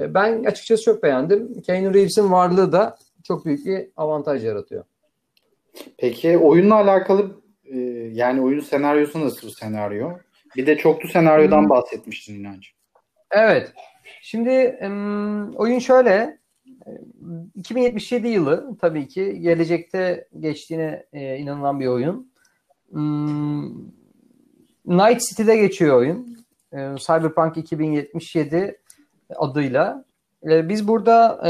[0.00, 1.60] E, ben açıkçası çok beğendim.
[1.60, 4.84] Keanu Reeves'in varlığı da çok büyük bir avantaj yaratıyor.
[5.98, 7.78] Peki oyunla alakalı e,
[8.12, 10.10] yani oyun senaryosu nasıl bir senaryo?
[10.56, 11.70] Bir de çoklu senaryodan hmm.
[11.70, 12.70] bahsetmiştin inancı.
[13.30, 13.72] Evet.
[14.22, 14.78] Şimdi
[15.56, 16.38] oyun şöyle
[17.54, 22.29] 2077 yılı tabii ki gelecekte geçtiğine e, inanılan bir oyun.
[22.90, 23.68] Hmm,
[24.86, 26.40] Night City'de geçiyor oyun.
[26.96, 28.80] Cyberpunk 2077
[29.36, 30.04] adıyla.
[30.42, 31.40] biz burada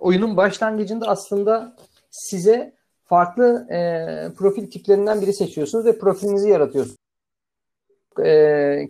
[0.00, 1.76] oyunun başlangıcında aslında
[2.10, 3.66] size farklı
[4.38, 6.98] profil tiplerinden biri seçiyorsunuz ve profilinizi yaratıyorsunuz.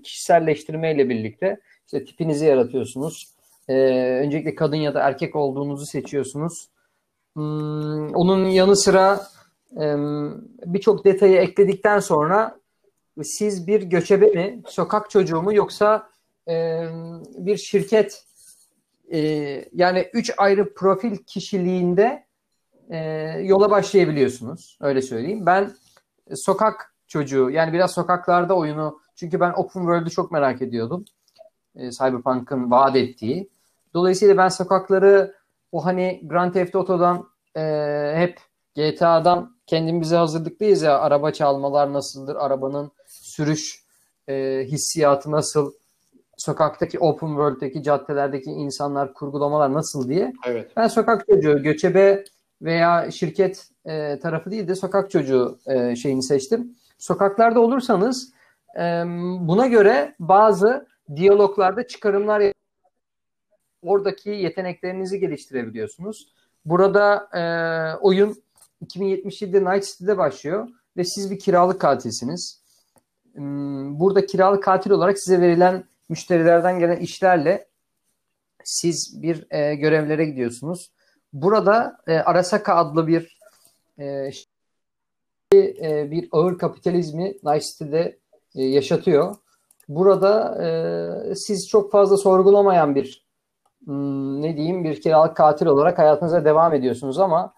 [0.03, 3.33] kişiselleştirme ile birlikte işte tipinizi yaratıyorsunuz.
[3.69, 3.75] E,
[4.25, 6.69] öncelikle kadın ya da erkek olduğunuzu seçiyorsunuz.
[7.35, 9.23] Hmm, onun yanı sıra e,
[10.67, 12.59] birçok detayı ekledikten sonra
[13.23, 16.09] siz bir göçebe mi, sokak çocuğu mu yoksa
[17.39, 18.25] bir şirket
[19.13, 19.19] e,
[19.73, 22.27] yani üç ayrı profil kişiliğinde
[22.91, 22.99] e,
[23.43, 24.79] yola başlayabiliyorsunuz.
[24.81, 25.47] Öyle söyleyeyim.
[25.47, 25.73] Ben
[26.35, 31.05] sokak çocuğu yani biraz sokaklarda oyunu çünkü ben Open World'ü çok merak ediyordum.
[31.77, 33.49] E, Cyberpunk'ın vaat ettiği.
[33.95, 35.35] Dolayısıyla ben sokakları
[35.73, 37.63] o hani Grand Theft Auto'dan e,
[38.17, 38.41] hep
[38.77, 43.85] GTA'dan kendimize hazırlıklıyız ya araba çalmalar nasıldır, arabanın sürüş
[44.29, 45.73] e, hissiyatı nasıl,
[46.37, 50.33] sokaktaki open world'deki caddelerdeki insanlar kurgulamalar nasıl diye.
[50.47, 50.71] Evet.
[50.77, 52.25] Ben sokak çocuğu, göçebe
[52.63, 56.77] veya şirket e, tarafı değil de sokak çocuğu e, şeyini seçtim.
[56.99, 58.33] Sokaklarda olursanız
[58.79, 59.05] e,
[59.41, 62.43] buna göre bazı diyaloglarda çıkarımlar
[63.83, 66.29] oradaki yeteneklerinizi geliştirebiliyorsunuz.
[66.65, 67.43] Burada e,
[68.01, 68.43] oyun
[68.87, 72.63] 2077'de Night City'de başlıyor ve siz bir kiralık katilsiniz.
[73.35, 77.67] Hmm, burada kiralık katil olarak size verilen müşterilerden gelen işlerle
[78.65, 80.91] siz bir e, görevlere gidiyorsunuz.
[81.33, 83.39] Burada e, Arasaka adlı bir
[83.99, 84.31] e,
[85.55, 88.19] e, bir ağır kapitalizmi Night City'de
[88.55, 89.37] e, yaşatıyor.
[89.89, 93.27] Burada e, siz çok fazla sorgulamayan bir
[93.85, 97.55] hmm, ne diyeyim bir kiralık katil olarak hayatınıza devam ediyorsunuz ama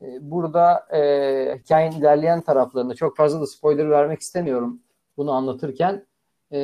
[0.00, 4.80] burada e, hikayenin ilerleyen taraflarında çok fazla da spoiler vermek istemiyorum
[5.16, 6.06] bunu anlatırken.
[6.50, 6.58] E,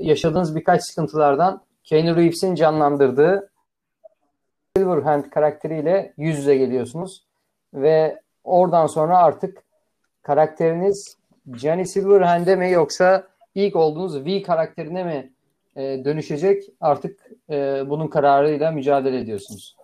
[0.00, 3.50] yaşadığınız birkaç sıkıntılardan Keanu Reeves'in canlandırdığı
[4.76, 7.24] Silverhand karakteriyle yüz yüze geliyorsunuz.
[7.74, 9.62] Ve oradan sonra artık
[10.22, 11.16] karakteriniz
[11.54, 15.32] Johnny Silverhand'e mi yoksa ilk olduğunuz V karakterine mi
[15.76, 16.64] e, dönüşecek?
[16.80, 19.76] Artık e, bunun kararıyla mücadele ediyorsunuz.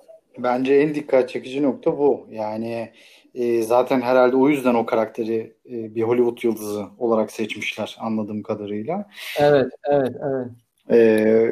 [0.43, 2.27] Bence en dikkat çekici nokta bu.
[2.31, 2.93] Yani
[3.35, 9.09] e, zaten herhalde o yüzden o karakteri e, bir Hollywood yıldızı olarak seçmişler anladığım kadarıyla.
[9.39, 10.47] Evet, evet, evet.
[10.91, 10.99] E,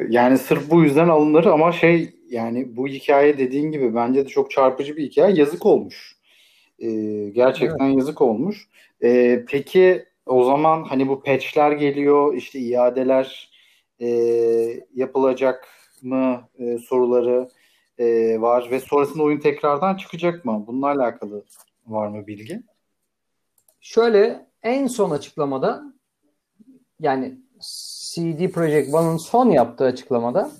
[0.09, 4.51] yani sırf bu yüzden alınır ama şey yani bu hikaye dediğin gibi bence de çok
[4.51, 5.35] çarpıcı bir hikaye.
[5.35, 6.15] Yazık olmuş.
[6.79, 6.89] E,
[7.29, 7.97] gerçekten evet.
[7.97, 8.67] yazık olmuş.
[9.03, 13.49] E, peki o zaman hani bu patchler geliyor, işte iadeler
[14.01, 14.07] e,
[14.95, 15.67] yapılacak
[16.01, 17.49] mı e, soruları
[17.99, 20.63] e, var ve sonrasında oyun tekrardan çıkacak mı?
[20.67, 21.43] Bununla alakalı
[21.87, 22.63] var mı bilgi?
[23.81, 25.83] Şöyle en son açıklamada
[26.99, 30.51] yani CD Projekt One'ın son yaptığı açıklamada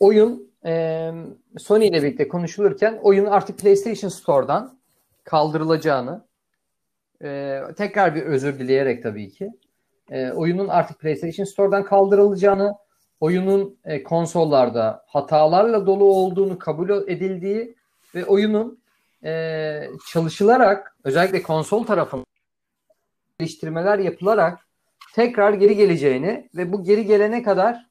[0.00, 1.12] oyun e,
[1.58, 4.78] Sony ile birlikte konuşulurken oyun artık PlayStation Store'dan
[5.24, 6.26] kaldırılacağını
[7.22, 9.50] e, tekrar bir özür dileyerek tabii ki
[10.10, 12.74] e, oyunun artık PlayStation Store'dan kaldırılacağını
[13.22, 17.74] oyunun e, konsollarda hatalarla dolu olduğunu kabul edildiği
[18.14, 18.82] ve oyunun
[19.24, 19.82] e,
[20.12, 22.26] çalışılarak özellikle konsol tarafından
[23.38, 24.58] geliştirmeler yapılarak
[25.14, 27.86] tekrar geri geleceğini ve bu geri gelene kadar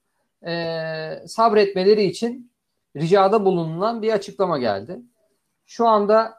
[0.46, 2.52] e, sabretmeleri için
[2.98, 5.00] ricada bulunan bir açıklama geldi.
[5.66, 6.34] Şu anda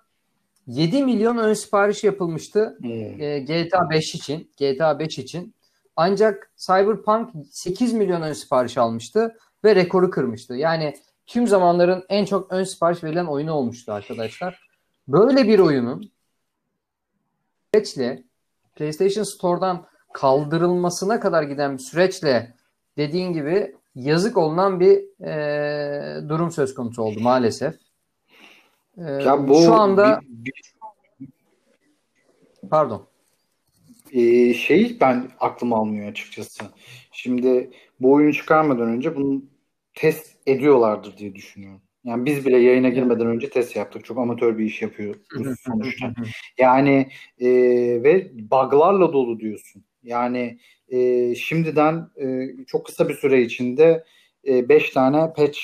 [0.67, 3.23] 7 milyon ön sipariş yapılmıştı hmm.
[3.23, 4.51] e, GTA 5 için.
[4.59, 5.55] GTA 5 için.
[5.97, 10.55] Ancak Cyberpunk 8 milyon ön sipariş almıştı ve rekoru kırmıştı.
[10.55, 10.95] Yani
[11.27, 14.69] tüm zamanların en çok ön sipariş verilen oyunu olmuştu arkadaşlar.
[15.09, 16.13] Böyle bir oyunun
[17.75, 18.25] süreçle
[18.75, 22.55] PlayStation Store'dan kaldırılmasına kadar giden bir süreçle
[22.97, 27.75] dediğin gibi yazık olunan bir e, durum söz konusu oldu maalesef.
[28.99, 30.53] E, ya bu şu anda bir,
[31.21, 31.29] bir...
[32.71, 33.07] pardon
[34.13, 36.65] e, şey ben aklım almıyor açıkçası.
[37.13, 37.71] Şimdi
[38.01, 39.43] bu oyunu çıkarmadan önce bunu
[39.95, 41.83] test ediyorlardır diye düşünüyorum.
[42.05, 44.05] Yani biz bile yayına girmeden önce test yaptık.
[44.05, 46.15] Çok amatör bir iş yapıyoruz sonuçta.
[46.59, 47.49] Yani e,
[48.03, 49.85] ve buglarla dolu diyorsun.
[50.03, 54.05] Yani e, şimdiden e, çok kısa bir süre içinde
[54.47, 55.59] 5 e, tane patch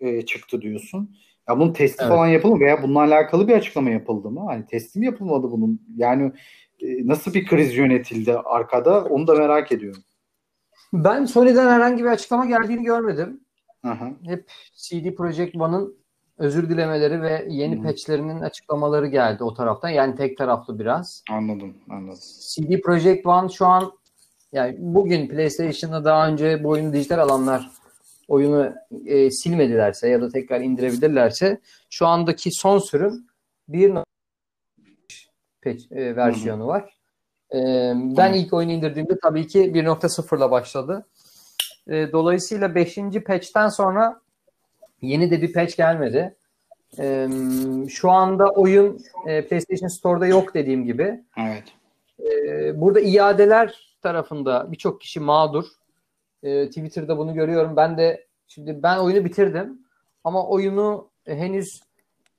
[0.00, 1.16] e, çıktı diyorsun.
[1.48, 2.12] Ya bunun testi evet.
[2.12, 4.40] falan yapıldı mı veya bununla alakalı bir açıklama yapıldı mı?
[4.46, 5.86] Hani testi mi yapılmadı bunun?
[5.96, 6.32] Yani
[6.80, 10.02] e, nasıl bir kriz yönetildi arkada onu da merak ediyorum.
[10.92, 13.40] Ben Sony'den herhangi bir açıklama geldiğini görmedim.
[13.82, 14.10] Aha.
[14.24, 15.96] Hep CD Projekt One'ın
[16.38, 17.82] özür dilemeleri ve yeni hmm.
[17.82, 19.88] patchlerinin açıklamaları geldi o taraftan.
[19.88, 21.22] Yani tek taraflı biraz.
[21.30, 22.18] Anladım, anladım.
[22.54, 23.92] CD Projekt One şu an
[24.52, 27.70] yani bugün PlayStation'da daha önce bu oyunu dijital alanlar
[28.28, 28.74] oyunu
[29.06, 31.60] e, silmedilerse ya da tekrar indirebilirlerse
[31.90, 33.26] şu andaki son sürüm
[33.68, 33.94] 1
[35.64, 36.68] pek e, versiyonu Hı-hı.
[36.68, 36.94] var.
[37.52, 37.58] E,
[38.16, 38.36] ben Hı-hı.
[38.36, 41.06] ilk oyunu indirdiğimde tabii ki 1.0'la başladı.
[41.88, 42.98] E, dolayısıyla 5.
[43.26, 44.20] patch'ten sonra
[45.02, 46.36] yeni de bir patch gelmedi.
[46.98, 47.28] E,
[47.88, 51.24] şu anda oyun e, PlayStation Store'da yok dediğim gibi.
[51.38, 51.64] Evet.
[52.20, 55.64] E, burada iadeler tarafında birçok kişi mağdur.
[56.42, 57.76] E, Twitter'da bunu görüyorum.
[57.76, 59.78] Ben de şimdi ben oyunu bitirdim
[60.24, 61.80] ama oyunu henüz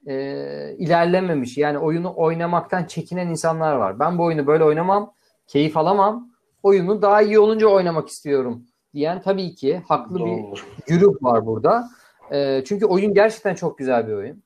[0.08, 1.58] e, ilerlememiş.
[1.58, 4.00] Yani oyunu oynamaktan çekinen insanlar var.
[4.00, 5.14] Ben bu oyunu böyle oynamam,
[5.48, 6.30] keyif alamam.
[6.64, 8.64] Oyunu daha iyi olunca oynamak istiyorum
[8.94, 10.54] diyen tabii ki haklı Doğru.
[10.90, 11.90] bir grup var burada.
[12.32, 14.44] E, çünkü oyun gerçekten çok güzel bir oyun.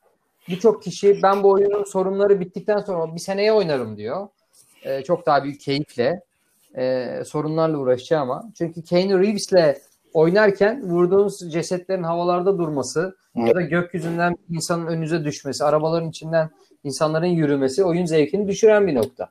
[0.49, 4.27] Birçok kişi ben bu oyunun sorunları bittikten sonra bir seneye oynarım diyor.
[4.83, 6.21] E, çok daha büyük keyifle
[6.77, 8.51] e, sorunlarla uğraşacağım ama.
[8.55, 9.81] Çünkü Keanu Reeves'le
[10.13, 16.49] oynarken vurduğunuz cesetlerin havalarda durması ya da gökyüzünden insanın önünüze düşmesi, arabaların içinden
[16.83, 19.29] insanların yürümesi oyun zevkini düşüren bir nokta.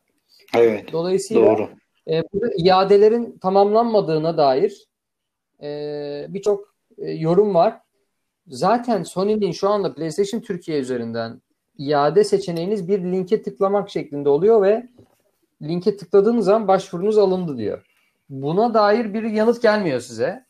[0.56, 0.92] Evet.
[0.92, 1.68] Dolayısıyla doğru.
[2.10, 4.88] E, burada iadelerin tamamlanmadığına dair
[5.62, 7.80] e, birçok e, yorum var.
[8.46, 11.42] Zaten Sony'nin şu anda PlayStation Türkiye üzerinden
[11.78, 14.88] iade seçeneğiniz bir linke tıklamak şeklinde oluyor ve
[15.62, 17.84] linke tıkladığınız zaman başvurunuz alındı diyor.
[18.28, 20.47] Buna dair bir yanıt gelmiyor size.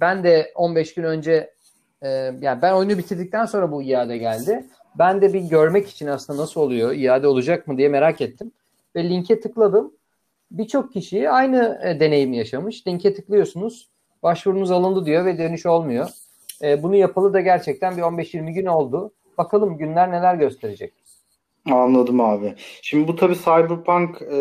[0.00, 1.54] Ben de 15 gün önce
[2.02, 2.08] e,
[2.40, 4.66] yani ben oyunu bitirdikten sonra bu iade geldi.
[4.98, 8.52] Ben de bir görmek için aslında nasıl oluyor, iade olacak mı diye merak ettim.
[8.96, 9.92] Ve linke tıkladım.
[10.50, 12.86] Birçok kişi aynı e, deneyimi yaşamış.
[12.86, 13.88] Linke tıklıyorsunuz,
[14.22, 16.08] başvurunuz alındı diyor ve dönüş olmuyor.
[16.62, 19.12] E, bunu yapalı da gerçekten bir 15-20 gün oldu.
[19.38, 20.92] Bakalım günler neler gösterecek.
[21.72, 22.54] Anladım abi.
[22.82, 24.38] Şimdi bu tabii Cyberpunk e,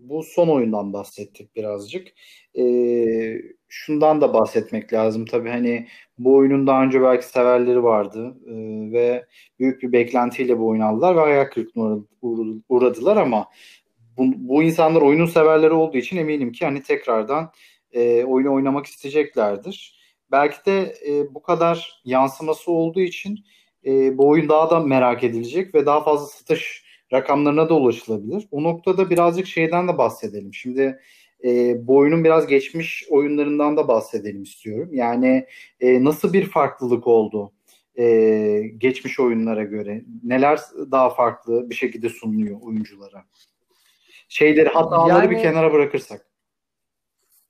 [0.00, 2.08] bu son oyundan bahsettik birazcık.
[2.58, 2.64] E,
[3.68, 5.86] şundan da bahsetmek lazım tabii hani
[6.18, 8.52] bu oyunun daha önce belki severleri vardı e,
[8.92, 9.26] ve
[9.58, 12.04] büyük bir beklentiyle bu oyunu aldılar ve ayak kırıklığına
[12.68, 13.48] uğradılar ama
[14.16, 17.52] bu, bu insanlar oyunun severleri olduğu için eminim ki hani tekrardan
[17.92, 20.00] e, oyunu oynamak isteyeceklerdir.
[20.30, 23.38] Belki de e, bu kadar yansıması olduğu için
[23.86, 28.48] e, bu oyun daha da merak edilecek ve daha fazla satış rakamlarına da ulaşılabilir.
[28.50, 30.54] O noktada birazcık şeyden de bahsedelim.
[30.54, 31.00] Şimdi
[31.44, 34.90] e, bu oyunun biraz geçmiş oyunlarından da bahsedelim istiyorum.
[34.92, 35.46] Yani
[35.80, 37.52] e, nasıl bir farklılık oldu
[37.98, 38.04] e,
[38.78, 40.04] geçmiş oyunlara göre?
[40.22, 43.24] Neler daha farklı bir şekilde sunuluyor oyunculara?
[44.28, 46.26] Şeyleri hataları Yani- bir kenara bırakırsak.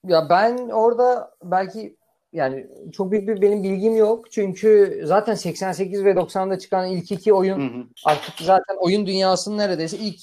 [0.06, 1.96] Ya ben orada belki
[2.34, 4.30] yani çok büyük bir benim bilgim yok.
[4.30, 7.84] Çünkü zaten 88 ve 90'da çıkan ilk iki oyun Hı hı.
[8.04, 10.20] artık zaten oyun dünyasının neredeyse ilk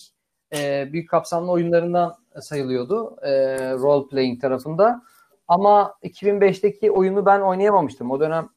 [0.55, 3.31] e, büyük kapsamlı oyunlarından sayılıyordu e,
[3.71, 5.01] role playing tarafında.
[5.47, 8.11] Ama 2005'teki oyunu ben oynayamamıştım.
[8.11, 8.49] O dönem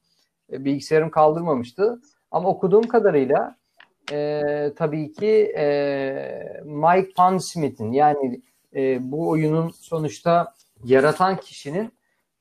[0.52, 2.00] e, bilgisayarım kaldırmamıştı.
[2.30, 3.56] Ama okuduğum kadarıyla
[4.12, 4.42] e,
[4.76, 8.40] tabii ki e, Mike Pondsmith'in yani
[8.76, 11.92] e, bu oyunun sonuçta yaratan kişinin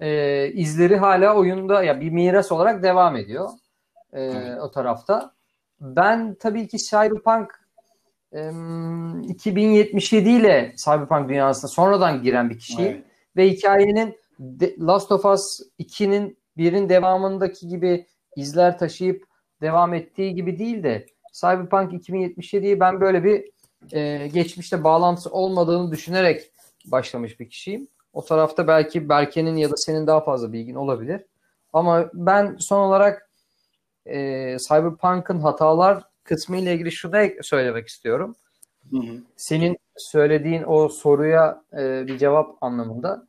[0.03, 3.49] e, izleri hala oyunda ya bir miras olarak devam ediyor
[4.13, 4.61] e, Evet.
[4.61, 5.33] o tarafta.
[5.81, 7.51] Ben tabii ki Cyberpunk
[8.31, 13.03] em, 2077 ile Cyberpunk dünyasına sonradan giren bir kişiyim Evet.
[13.37, 19.23] ve hikayenin de- Last of Us 2'nin birin devamındaki gibi izler taşıyıp
[19.61, 23.49] devam ettiği gibi değil de Cyberpunk 2077'yi ben böyle bir
[23.97, 26.51] e, geçmişte bağlantısı olmadığını düşünerek
[26.85, 27.87] başlamış bir kişiyim.
[28.13, 31.25] O tarafta belki Berke'nin ya da senin daha fazla bilgin olabilir.
[31.73, 33.29] Ama ben son olarak
[34.05, 34.17] e,
[34.67, 38.35] Cyberpunk'ın hatalar kısmı ile ilgili şunu da söylemek istiyorum.
[38.91, 39.21] Hı hı.
[39.35, 43.27] Senin söylediğin o soruya e, bir cevap anlamında.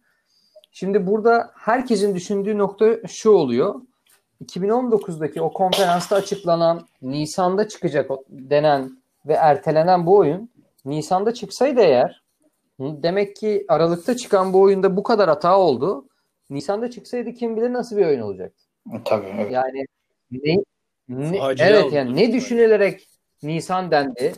[0.73, 3.75] Şimdi burada herkesin düşündüğü nokta şu oluyor.
[4.45, 10.51] 2019'daki o konferansta açıklanan Nisan'da çıkacak denen ve ertelenen bu oyun
[10.85, 12.24] Nisan'da çıksaydı eğer
[12.81, 16.09] demek ki Aralık'ta çıkan bu oyunda bu kadar hata oldu.
[16.51, 18.65] Nisan'da çıksaydı kim bilir nasıl bir oyun olacaktı.
[19.05, 19.53] Tabii evet.
[19.53, 19.87] Yani
[20.31, 20.57] ne,
[21.09, 21.95] ne- evet oldu.
[21.95, 23.09] yani ne düşünülerek
[23.43, 24.33] Nisan dendi.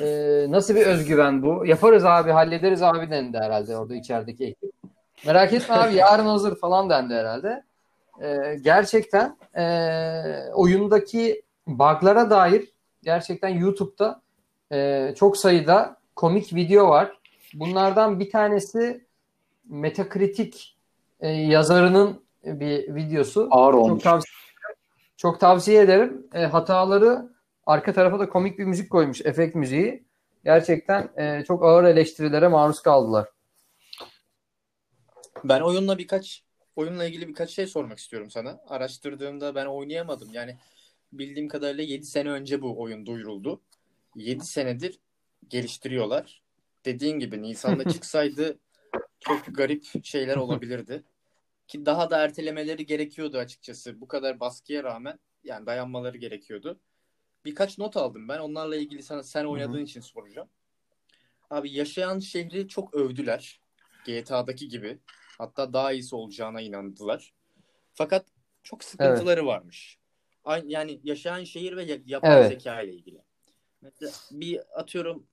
[0.00, 1.66] Ee, nasıl bir özgüven bu?
[1.66, 4.70] Yaparız abi, hallederiz abi dendi herhalde orada içerideki ekip.
[5.26, 7.64] Merak etme abi yarın hazır falan dendi herhalde.
[8.22, 14.20] Ee, gerçekten ee, oyundaki bug'lara dair gerçekten YouTube'da
[14.72, 17.18] ee, çok sayıda komik video var.
[17.60, 19.06] Bunlardan bir tanesi
[19.64, 20.58] Metacritic
[21.20, 23.48] ee, yazarının bir videosu.
[23.50, 24.02] Ağır Çok olmuş.
[24.02, 24.34] tavsiye,
[25.16, 26.26] çok tavsiye ederim.
[26.34, 27.32] E, hataları
[27.66, 29.20] arka tarafa da komik bir müzik koymuş.
[29.20, 30.04] Efekt müziği.
[30.44, 33.28] Gerçekten e, çok ağır eleştirilere maruz kaldılar.
[35.44, 36.42] Ben oyunla birkaç
[36.76, 38.60] oyunla ilgili birkaç şey sormak istiyorum sana.
[38.68, 40.28] Araştırdığımda ben oynayamadım.
[40.32, 40.56] Yani
[41.12, 43.60] bildiğim kadarıyla 7 sene önce bu oyun duyuruldu.
[44.16, 44.98] 7 senedir
[45.48, 46.45] geliştiriyorlar.
[46.86, 48.58] Dediğin gibi Nisan'da çıksaydı
[49.20, 51.02] çok garip şeyler olabilirdi.
[51.68, 54.00] Ki daha da ertelemeleri gerekiyordu açıkçası.
[54.00, 56.80] Bu kadar baskıya rağmen yani dayanmaları gerekiyordu.
[57.44, 58.38] Birkaç not aldım ben.
[58.38, 60.48] Onlarla ilgili sana sen oynadığın için soracağım.
[61.50, 63.60] Abi yaşayan şehri çok övdüler.
[64.04, 64.98] GTA'daki gibi.
[65.38, 67.34] Hatta daha iyisi olacağına inandılar.
[67.94, 68.26] Fakat
[68.62, 69.98] çok sıkıntıları varmış.
[70.44, 72.48] Aynı, yani yaşayan şehir ve ya- yapay Evet.
[72.48, 73.22] zeka ile ilgili.
[73.82, 75.26] Mesela bir atıyorum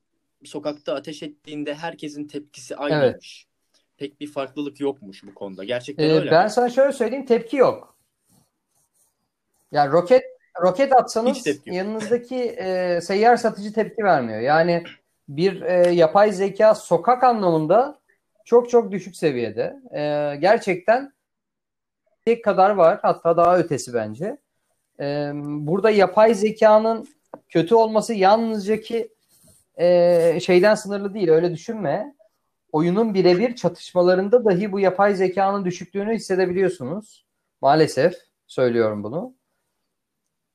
[0.46, 3.48] sokakta ateş ettiğinde herkesin tepkisi aynıymış.
[3.98, 5.64] Pek bir farklılık yokmuş bu konuda.
[5.64, 6.50] Gerçekten E, öyle ben mi?
[6.50, 7.96] sana şöyle söyleyeyim tepki yok.
[9.72, 10.24] Yani roket
[10.62, 14.40] roket atsanız yanınızdaki e, seyyar satıcı tepki vermiyor.
[14.40, 14.84] Yani
[15.30, 18.00] bir e, yapay zeka sokak anlamında
[18.46, 19.76] çok çok düşük seviyede.
[19.92, 21.14] E, gerçekten
[22.26, 23.00] tek kadar var.
[23.02, 24.38] Hatta daha ötesi bence.
[25.00, 27.08] E, burada yapay zekanın
[27.50, 29.10] kötü olması yalnızca ki
[29.80, 31.30] e, şeyden sınırlı değil.
[31.30, 32.16] Öyle düşünme.
[32.72, 37.26] oyunun birebir çatışmalarında dahi bu yapay zekanın düşüklüğünü hissedebiliyorsunuz.
[37.62, 38.14] Maalesef
[38.48, 39.36] söylüyorum bunu.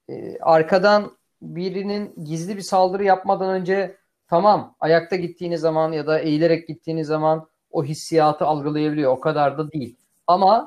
[0.08, 3.96] Ee, arkadan birinin gizli bir saldırı yapmadan önce
[4.26, 9.12] tamam ayakta gittiğiniz zaman ya da eğilerek gittiğiniz zaman o hissiyatı algılayabiliyor.
[9.12, 9.96] O kadar da değil.
[10.26, 10.66] Ama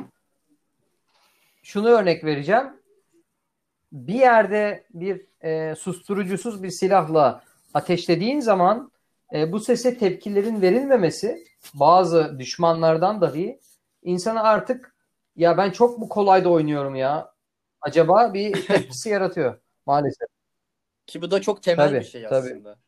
[1.63, 2.67] şunu örnek vereceğim.
[3.91, 7.43] Bir yerde bir e, susturucusuz bir silahla
[7.74, 8.91] ateşlediğin zaman
[9.34, 13.59] e, bu sese tepkilerin verilmemesi bazı düşmanlardan dahi
[14.03, 14.95] insana artık
[15.36, 17.34] ya ben çok mu kolay da oynuyorum ya
[17.82, 20.28] acaba bir tepkisi yaratıyor maalesef.
[21.07, 22.36] Ki bu da çok temel Tabii, bir şey tabii.
[22.36, 22.80] aslında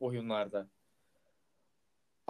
[0.00, 0.68] oyunlarda.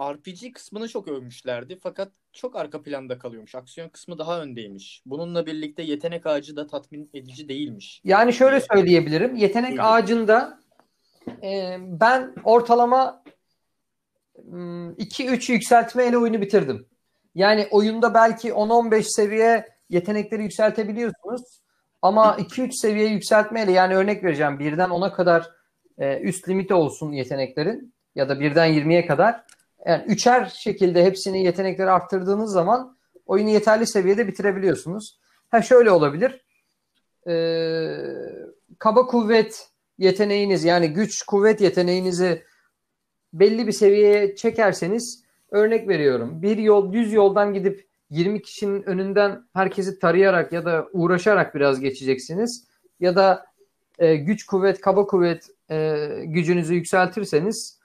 [0.01, 3.55] RPG kısmını çok övmüşlerdi fakat çok arka planda kalıyormuş.
[3.55, 5.03] Aksiyon kısmı daha öndeymiş.
[5.05, 8.01] Bununla birlikte yetenek ağacı da tatmin edici değilmiş.
[8.03, 9.35] Yani şöyle söyleyebilirim.
[9.35, 9.83] Yetenek Buyurun.
[9.83, 10.59] ağacında
[11.43, 13.23] e, ben ortalama
[14.47, 16.87] 2-3 yükseltmeyle oyunu bitirdim.
[17.35, 21.61] Yani oyunda belki 10-15 seviye yetenekleri yükseltebiliyorsunuz.
[22.01, 25.49] Ama 2-3 seviye yükseltmeyle yani örnek vereceğim birden 10'a kadar
[25.97, 29.43] e, üst limit olsun yeteneklerin ya da birden 20'ye kadar.
[29.85, 35.19] Yani üçer şekilde hepsini yetenekleri arttırdığınız zaman oyunu yeterli seviyede bitirebiliyorsunuz.
[35.49, 36.45] Ha şöyle olabilir.
[37.27, 37.97] Ee,
[38.79, 39.70] kaba kuvvet
[40.01, 42.43] yeteneğiniz yani güç kuvvet yeteneğinizi
[43.33, 46.41] belli bir seviyeye çekerseniz örnek veriyorum.
[46.41, 52.67] Bir yol düz yoldan gidip 20 kişinin önünden herkesi tarayarak ya da uğraşarak biraz geçeceksiniz.
[52.99, 53.45] Ya da
[53.99, 57.79] e, güç kuvvet kaba kuvvet e, gücünüzü yükseltirseniz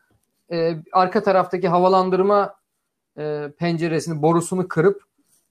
[0.53, 2.57] e, arka taraftaki havalandırma
[3.19, 5.03] e, penceresini borusunu kırıp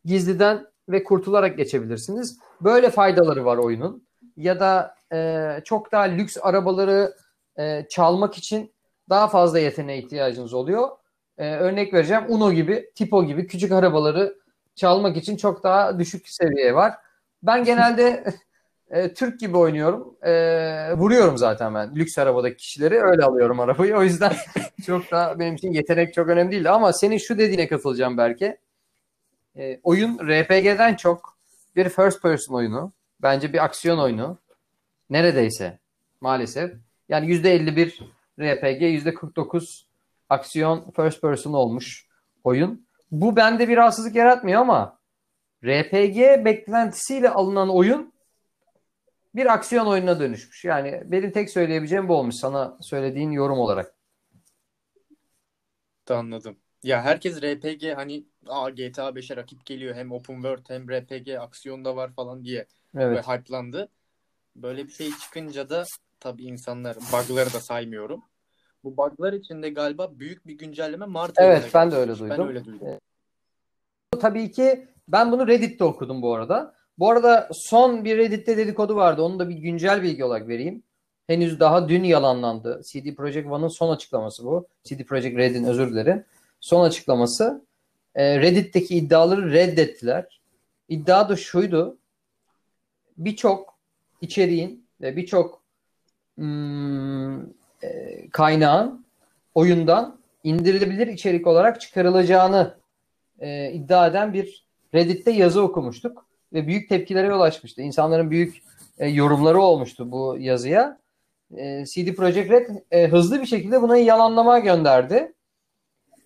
[0.05, 2.39] gizliden ve kurtularak geçebilirsiniz.
[2.61, 4.03] Böyle faydaları var oyunun.
[4.37, 7.15] Ya da e, çok daha lüks arabaları
[7.59, 8.71] e, çalmak için
[9.09, 10.89] daha fazla yeteneğe ihtiyacınız oluyor.
[11.37, 14.35] E, örnek vereceğim Uno gibi, Tipo gibi küçük arabaları
[14.75, 16.93] çalmak için çok daha düşük seviye var.
[17.43, 18.23] Ben genelde
[18.89, 20.17] e, Türk gibi oynuyorum.
[20.21, 20.31] E,
[20.93, 23.01] vuruyorum zaten ben lüks arabadaki kişileri.
[23.01, 23.95] Öyle alıyorum arabayı.
[23.95, 24.33] O yüzden
[24.85, 26.73] çok da benim için yetenek çok önemli değil.
[26.73, 28.57] Ama senin şu dediğine katılacağım belki.
[29.57, 31.37] E, oyun RPG'den çok
[31.75, 32.91] bir first person oyunu.
[33.21, 34.37] Bence bir aksiyon oyunu.
[35.09, 35.79] Neredeyse.
[36.21, 36.73] Maalesef.
[37.09, 37.99] Yani %51
[38.39, 39.85] RPG, %49
[40.29, 42.07] aksiyon first person olmuş
[42.43, 42.87] oyun.
[43.11, 44.99] Bu bende bir rahatsızlık yaratmıyor ama
[45.63, 48.13] RPG beklentisiyle alınan oyun
[49.35, 50.65] bir aksiyon oyununa dönüşmüş.
[50.65, 53.95] Yani benim tek söyleyebileceğim bu olmuş sana söylediğin yorum olarak.
[56.09, 56.57] Anladım.
[56.83, 61.85] Ya herkes RPG hani Aa, GTA 5'e rakip geliyor hem open world hem RPG aksiyon
[61.85, 62.65] da var falan diye
[62.97, 63.17] Evet.
[63.17, 63.89] ve hype'landı.
[64.55, 65.85] Böyle bir şey çıkınca da
[66.19, 68.23] tabii insanlar bug'ları da saymıyorum.
[68.83, 72.37] Bu bug'lar içinde galiba büyük bir güncelleme Mart Evet, ayında ben de öyle duydum.
[72.37, 72.87] Ben öyle duydum.
[74.21, 76.75] Tabii ki ben bunu Reddit'te okudum bu arada.
[76.99, 79.21] Bu arada son bir Reddit'te dedikodu vardı.
[79.21, 80.83] Onu da bir güncel bilgi olarak vereyim.
[81.27, 82.81] Henüz daha dün yalanlandı.
[82.83, 84.67] CD Projekt One'ın son açıklaması bu.
[84.83, 86.25] CD Projekt Red'in özür dilerim.
[86.59, 87.65] Son açıklaması.
[88.15, 90.41] Ee, Reddit'teki iddiaları reddettiler.
[90.89, 91.97] İddia da şuydu.
[93.17, 93.74] Birçok
[94.21, 95.61] içeriğin ve birçok
[96.35, 97.41] hmm,
[97.83, 99.05] e, kaynağın
[99.55, 102.77] oyundan indirilebilir içerik olarak çıkarılacağını
[103.39, 107.81] e, iddia eden bir Reddit'te yazı okumuştuk ve büyük tepkilere yol açmıştı.
[107.81, 108.63] İnsanların büyük
[108.97, 110.99] e, yorumları olmuştu bu yazıya.
[111.57, 115.33] E, CD Projekt Red e, hızlı bir şekilde buna yalanlama gönderdi.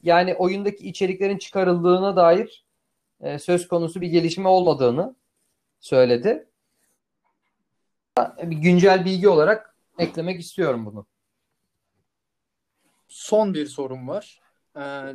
[0.04, 2.66] Yani oyundaki içeriklerin çıkarıldığına dair
[3.22, 5.16] e, söz konusu bir gelişme olmadığını
[5.80, 6.49] söyledi.
[8.44, 11.06] Bir güncel bilgi olarak eklemek istiyorum bunu.
[13.08, 14.42] Son bir sorum var.
[14.78, 15.14] Ee,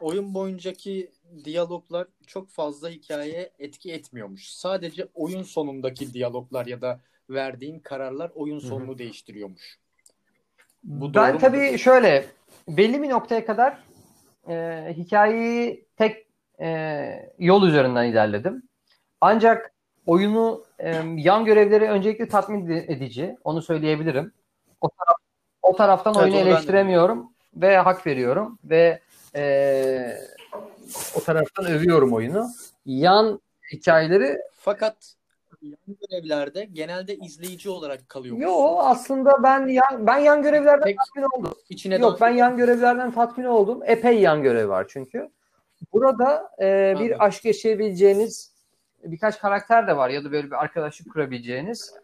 [0.00, 1.12] oyun boyuncaki
[1.44, 4.48] diyaloglar çok fazla hikayeye etki etmiyormuş.
[4.48, 7.00] Sadece oyun sonundaki diyaloglar ya da
[7.30, 9.78] verdiğin kararlar oyun sonunu değiştiriyormuş.
[10.84, 11.78] Bu ben doğru tabii mudur?
[11.78, 12.26] şöyle
[12.68, 13.78] belli bir noktaya kadar
[14.48, 16.26] e, hikayeyi tek
[16.60, 18.62] e, yol üzerinden ilerledim.
[19.20, 19.74] Ancak
[20.06, 23.36] oyunu e, yan görevleri öncelikle tatmin edici.
[23.44, 24.32] Onu söyleyebilirim.
[24.80, 25.16] O, taraf,
[25.62, 29.00] o taraftan Evet, oyunu ben eleştiremiyorum ve hak veriyorum ve
[29.34, 30.16] e,
[31.16, 32.48] o taraftan övüyorum oyunu.
[32.86, 33.40] Yan
[33.72, 35.14] hikayeleri Fakat
[35.62, 38.44] yan görevlerde genelde izleyici olarak kalıyormuş.
[38.44, 41.54] yo aslında ben yan, ben yan görevlerden Pek tatmin oldum.
[41.68, 43.80] içine Yok ben yan görevlerden tatmin oldum.
[43.86, 45.30] Epey yan görev var çünkü.
[45.92, 47.16] Burada e, bir Anladım.
[47.20, 48.52] aşk yaşayabileceğiniz
[49.04, 51.94] birkaç karakter de var ya da böyle bir arkadaşlık kurabileceğiniz.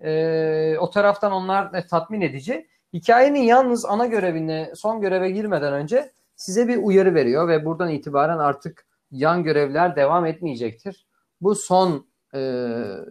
[0.00, 2.68] E, o taraftan onlar tatmin edici.
[2.92, 8.38] Hikayenin yalnız ana görevine, son göreve girmeden önce size bir uyarı veriyor ve buradan itibaren
[8.38, 11.06] artık yan görevler devam etmeyecektir.
[11.40, 12.40] Bu son e,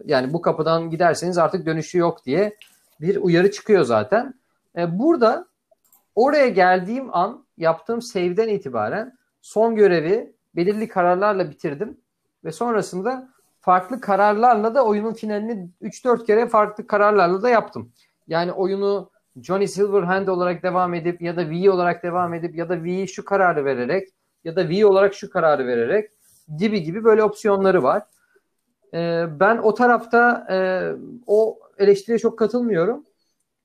[0.04, 2.56] yani bu kapıdan giderseniz artık dönüşü yok diye
[3.00, 4.34] bir uyarı çıkıyor zaten.
[4.76, 5.46] E, burada
[6.14, 12.00] oraya geldiğim an yaptığım save'den itibaren son görevi belirli kararlarla bitirdim
[12.48, 13.28] ve sonrasında
[13.60, 17.92] farklı kararlarla da oyunun finalini 3-4 kere farklı kararlarla da yaptım.
[18.28, 19.10] Yani oyunu
[19.42, 23.24] Johnny Silverhand olarak devam edip ya da V olarak devam edip ya da V şu
[23.24, 24.08] kararı vererek
[24.44, 26.10] ya da V olarak şu kararı vererek
[26.58, 28.02] gibi gibi böyle opsiyonları var.
[28.94, 30.56] Ee, ben o tarafta e,
[31.26, 33.04] o eleştiriye çok katılmıyorum.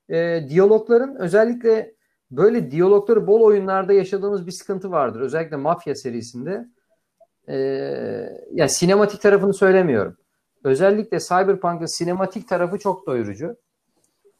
[0.09, 1.93] E, diyalogların özellikle
[2.31, 5.21] böyle diyalogları bol oyunlarda yaşadığımız bir sıkıntı vardır.
[5.21, 6.67] Özellikle Mafya serisinde.
[7.47, 7.55] E,
[8.53, 10.17] yani sinematik tarafını söylemiyorum.
[10.63, 13.55] Özellikle Cyberpunk'ın sinematik tarafı çok doyurucu.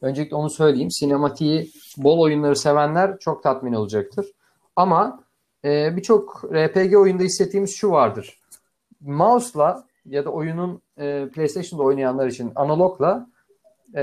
[0.01, 0.91] Öncelikle onu söyleyeyim.
[0.91, 4.25] Sinematiği bol oyunları sevenler çok tatmin olacaktır.
[4.75, 5.23] Ama
[5.65, 8.39] e, birçok RPG oyunda hissettiğimiz şu vardır.
[9.01, 13.27] Mouse'la ya da oyunun e, PlayStation'da oynayanlar için analogla
[13.95, 14.01] e,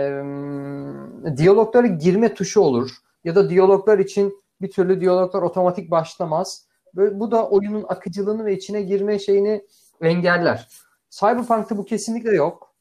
[1.36, 2.90] diyaloglara girme tuşu olur.
[3.24, 6.66] Ya da diyaloglar için bir türlü diyaloglar otomatik başlamaz.
[6.96, 9.64] Böyle, bu da oyunun akıcılığını ve içine girme şeyini
[10.02, 10.68] engeller.
[11.10, 12.74] Cyberpunk'ta bu kesinlikle yok.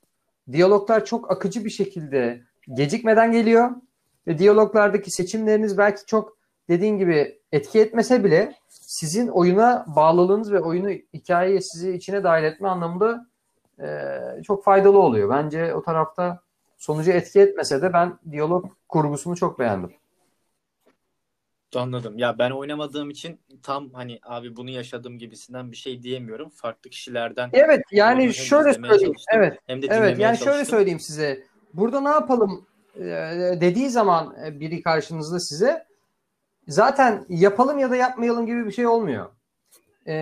[0.52, 2.42] Diyaloglar çok akıcı bir şekilde
[2.74, 3.72] gecikmeden geliyor
[4.28, 6.38] ve diyaloglardaki seçimleriniz belki çok
[6.70, 12.68] dediğin gibi etki etmese bile sizin oyuna bağlılığınız ve oyunu hikayeye sizi içine dahil etme
[12.68, 13.28] anlamında
[13.80, 13.88] e,
[14.44, 15.30] çok faydalı oluyor.
[15.30, 16.40] Bence o tarafta
[16.78, 19.99] sonucu etki etmese de ben diyalog kurgusunu çok beğendim.
[21.76, 22.18] Anladım.
[22.18, 26.50] Ya ben oynamadığım için tam hani abi bunu yaşadım gibisinden bir şey diyemiyorum.
[26.50, 29.16] Farklı kişilerden Evet yani şöyle söyleyeyim.
[29.34, 29.60] Evet.
[29.68, 30.48] Hem de evet yani çalıştım.
[30.48, 31.44] şöyle söyleyeyim size.
[31.74, 32.66] Burada ne yapalım
[32.96, 33.02] e,
[33.62, 35.86] dediği zaman biri karşınızda size
[36.68, 39.30] zaten yapalım ya da yapmayalım gibi bir şey olmuyor.
[40.08, 40.14] E,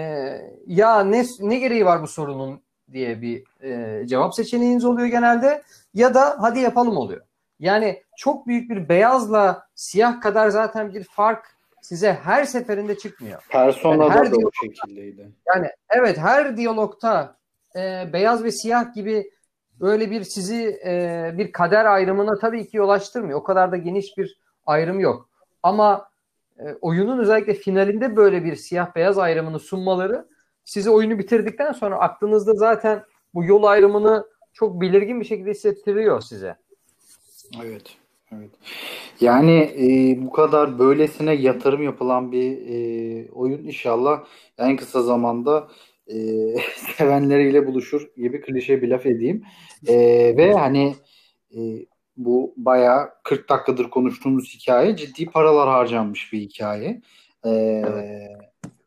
[0.67, 6.13] ya ne ne gereği var bu sorunun diye bir e, cevap seçeneğiniz oluyor genelde ya
[6.13, 7.26] da hadi yapalım oluyor.
[7.59, 11.45] Yani çok büyük bir beyazla siyah kadar zaten bir fark
[11.81, 13.45] size her seferinde çıkmıyor.
[13.49, 15.31] Persona'da Yani her da o diyalog- şekildeydi.
[15.55, 17.35] Yani evet her diyalogta
[17.75, 19.31] e, beyaz ve siyah gibi
[19.79, 23.39] böyle bir sizi e, bir kader ayrımına tabii ki yol açtırmıyor.
[23.39, 25.29] O kadar da geniş bir ayrım yok.
[25.63, 26.09] Ama
[26.59, 30.27] e, oyunun özellikle finalinde böyle bir siyah beyaz ayrımını sunmaları
[30.63, 33.03] size oyunu bitirdikten sonra aklınızda zaten
[33.33, 36.55] bu yol ayrımını çok belirgin bir şekilde hissettiriyor size.
[37.63, 37.97] Evet.
[38.31, 38.51] Evet.
[39.21, 44.23] Yani e, bu kadar böylesine yatırım yapılan bir e, oyun inşallah
[44.57, 45.67] en kısa zamanda
[46.07, 46.15] e,
[46.97, 49.43] sevenleriyle buluşur gibi klişe bir laf edeyim.
[49.87, 49.95] E,
[50.37, 50.95] ve hani
[51.51, 51.59] e,
[52.17, 57.01] bu bayağı 40 dakikadır konuştuğumuz hikaye ciddi paralar harcanmış bir hikaye.
[57.45, 57.83] E,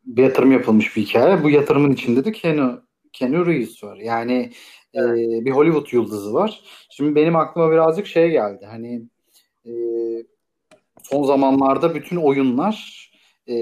[0.06, 1.42] Bir yatırım yapılmış bir hikaye.
[1.42, 2.82] Bu yatırımın içinde de Keanu,
[3.12, 3.96] Keanu Reeves var.
[3.96, 4.50] Yani
[4.94, 5.00] e,
[5.44, 6.60] bir Hollywood yıldızı var.
[6.90, 8.66] Şimdi benim aklıma birazcık şey geldi.
[8.70, 9.02] Hani
[9.66, 9.72] e,
[11.02, 13.10] son zamanlarda bütün oyunlar
[13.48, 13.54] e,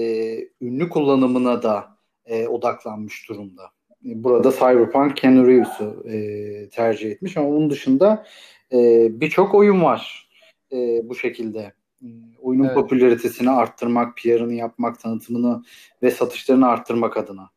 [0.60, 3.62] ünlü kullanımına da e, odaklanmış durumda.
[4.06, 8.26] E, Burada Cyberpunk Keanu Reeves'u e, tercih etmiş ama onun dışında
[8.72, 10.28] e, birçok oyun var
[10.72, 10.76] e,
[11.08, 11.72] bu şekilde.
[12.02, 12.06] E,
[12.42, 12.74] Oyunun Evet.
[12.74, 15.62] popülaritesini arttırmak, PR'ını yapmak, tanıtımını
[16.02, 17.50] ve satışlarını arttırmak adına.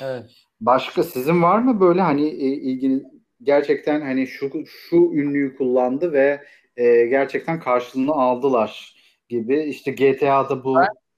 [0.00, 0.45] Evet.
[0.60, 3.02] Başka sizin var mı böyle hani e, ilgili
[3.42, 6.42] gerçekten hani şu şu ünlüyü kullandı ve
[6.76, 8.96] e, gerçekten karşılığını aldılar
[9.28, 10.74] gibi işte GTA'da bu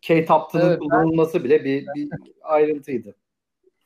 [0.06, 2.08] Kate Upton'ın Evet, ben- kullanılması bile bir, bir
[2.42, 3.14] ayrıntıydı.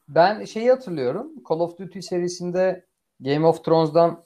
[0.09, 1.32] Ben şeyi hatırlıyorum.
[1.48, 2.84] Call of Duty serisinde
[3.20, 4.24] Game of Thrones'dan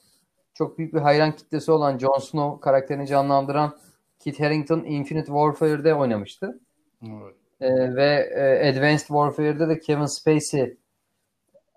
[0.53, 3.77] çok büyük bir hayran kitlesi olan Jon Snow karakterini canlandıran
[4.19, 6.59] Kit Harington Infinite Warfare'de oynamıştı.
[7.03, 7.35] Evet.
[7.61, 10.77] Ee, ve e, Advanced Warfare'de de Kevin Spacey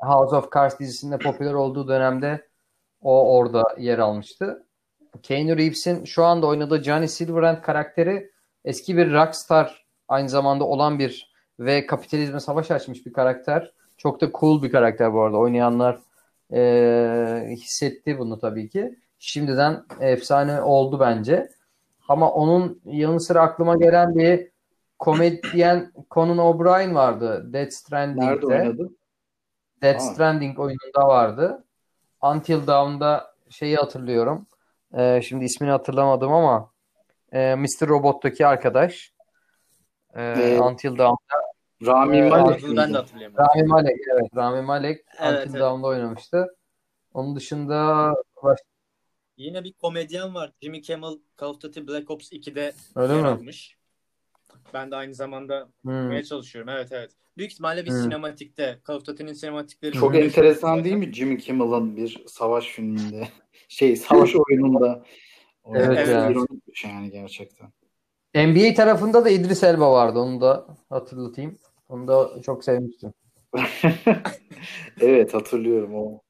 [0.01, 2.49] House of Cards dizisinde popüler olduğu dönemde
[3.03, 4.67] o orada yer almıştı.
[5.23, 8.31] Keanu Reeves'in şu anda oynadığı Johnny Silverhand karakteri
[8.65, 11.31] eski bir rockstar aynı zamanda olan bir
[11.61, 13.73] ve kapitalizme savaş açmış bir karakter.
[13.97, 15.37] Çok da cool bir karakter bu arada.
[15.37, 15.99] Oynayanlar
[16.53, 18.99] e, hissetti bunu tabii ki.
[19.19, 21.49] Şimdiden efsane oldu bence.
[22.09, 24.51] Ama onun yanı sıra aklıma gelen bir
[24.99, 28.47] komedyen Conan O'Brien vardı Death Nerede Stranding'de.
[28.47, 28.91] oynadı?
[29.83, 30.01] Death Aa.
[30.01, 31.65] Stranding oyununda vardı.
[32.23, 34.47] Until Dawn'da şeyi hatırlıyorum.
[34.95, 36.71] Ee, şimdi ismini hatırlamadım ama
[37.33, 37.89] e, Mr.
[37.89, 39.13] Robot'taki arkadaş.
[40.15, 41.37] Ee, Ee, Until Dawn'da
[41.87, 43.45] Rami Ee, Malek ben de hatırlayamadım.
[43.57, 43.97] Rami Malek.
[44.13, 45.61] Evet, Rami Malek Evet, Until evet.
[45.61, 46.57] Dawn'da oynamıştı.
[47.15, 48.13] Onun dışında
[48.43, 48.61] baş-
[49.37, 50.53] Yine bir komedyen var.
[50.63, 53.29] Jimmy Kimmel Call of Duty Black Ops 2'de öyle yer mi?
[53.29, 53.77] almış.
[54.75, 56.23] Ben de aynı zamanda Hmm.
[56.23, 56.69] çalışıyorum.
[56.69, 57.11] Evet evet.
[57.41, 57.97] Büyük ihtimalle bir Hmm.
[58.03, 58.79] sinematikte.
[58.89, 63.29] Call of Duty'nin sinematikleri Çok enteresan değil mi Jimmy Kimmel'ın bir savaş filminde,
[63.69, 65.05] şey savaş oyununda
[65.75, 66.31] Evet oynaması ya.
[66.31, 67.69] ironik bir şey yani gerçekten.
[68.35, 70.19] NBA tarafında da İdris Elba vardı.
[70.19, 71.59] Onu da hatırlatayım.
[71.89, 73.13] Onu da çok sevmiştim.
[75.01, 76.21] Evet hatırlıyorum o.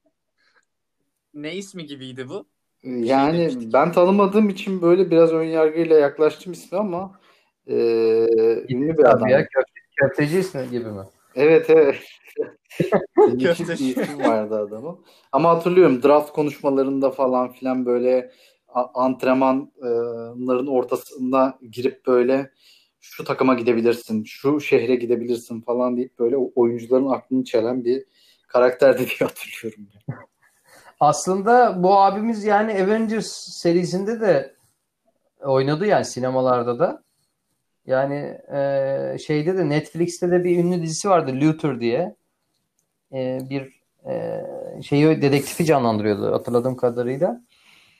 [1.34, 2.46] Ne ismi gibiydi bu?
[2.84, 3.72] Yani demiştik.
[3.72, 7.20] ben tanımadığım için böyle biraz ön yargıyla yaklaştım ismi ama
[7.66, 7.74] e,
[8.68, 9.28] ünlü bir adam.
[9.28, 9.46] Ya,
[10.00, 11.02] köfteci ismi gibi mi?
[11.34, 11.96] Evet evet.
[13.40, 13.96] Köfteci.
[13.96, 14.98] bir isim vardı adamın.
[15.32, 18.32] Ama hatırlıyorum draft konuşmalarında falan filan böyle
[18.94, 22.50] antrenmanların ortasında girip böyle
[23.00, 28.04] şu takıma gidebilirsin, şu şehre gidebilirsin falan deyip böyle oyuncuların aklını çelen bir
[28.48, 29.88] karakterdi diye hatırlıyorum.
[31.00, 34.54] Aslında bu abimiz yani Avengers serisinde de
[35.40, 37.02] oynadı yani sinemalarda da.
[37.90, 42.14] Yani e, şeyde de Netflix'te de bir ünlü dizisi vardı Luther diye.
[43.12, 43.80] E, bir
[44.10, 44.42] e,
[44.82, 47.40] şeyi dedektifi canlandırıyordu hatırladığım kadarıyla.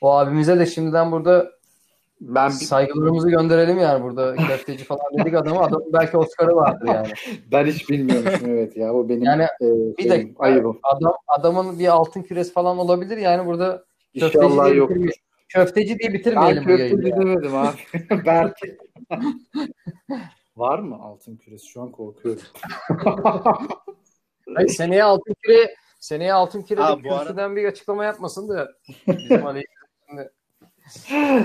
[0.01, 1.51] O abimize de şimdiden burada
[2.21, 5.61] Ben bir- saygılarımızı gönderelim yani burada köfteci falan dedik adamı.
[5.61, 7.09] Adamın belki Oscar'ı vardır yani.
[7.53, 8.95] ben hiç bilmiyormuşum evet ya.
[8.95, 9.67] O benim Yani e,
[9.99, 10.79] Bir dakika ayıbım.
[10.83, 13.85] adam adamın bir altın küresi falan olabilir yani burada
[14.15, 14.91] İnşallah yok.
[15.55, 17.03] Köfteci diye Ben bitirmeyelim bu yayını.
[17.03, 17.77] köfteci demedim abi.
[18.27, 18.79] Belki.
[20.57, 21.67] Var mı altın küresi?
[21.67, 22.43] Şu an korkuyorum.
[24.55, 28.69] Hayır, seneye altın küre seneye altın küre bir bu ara- bir açıklama yapmasın da
[29.07, 29.65] bizim Ali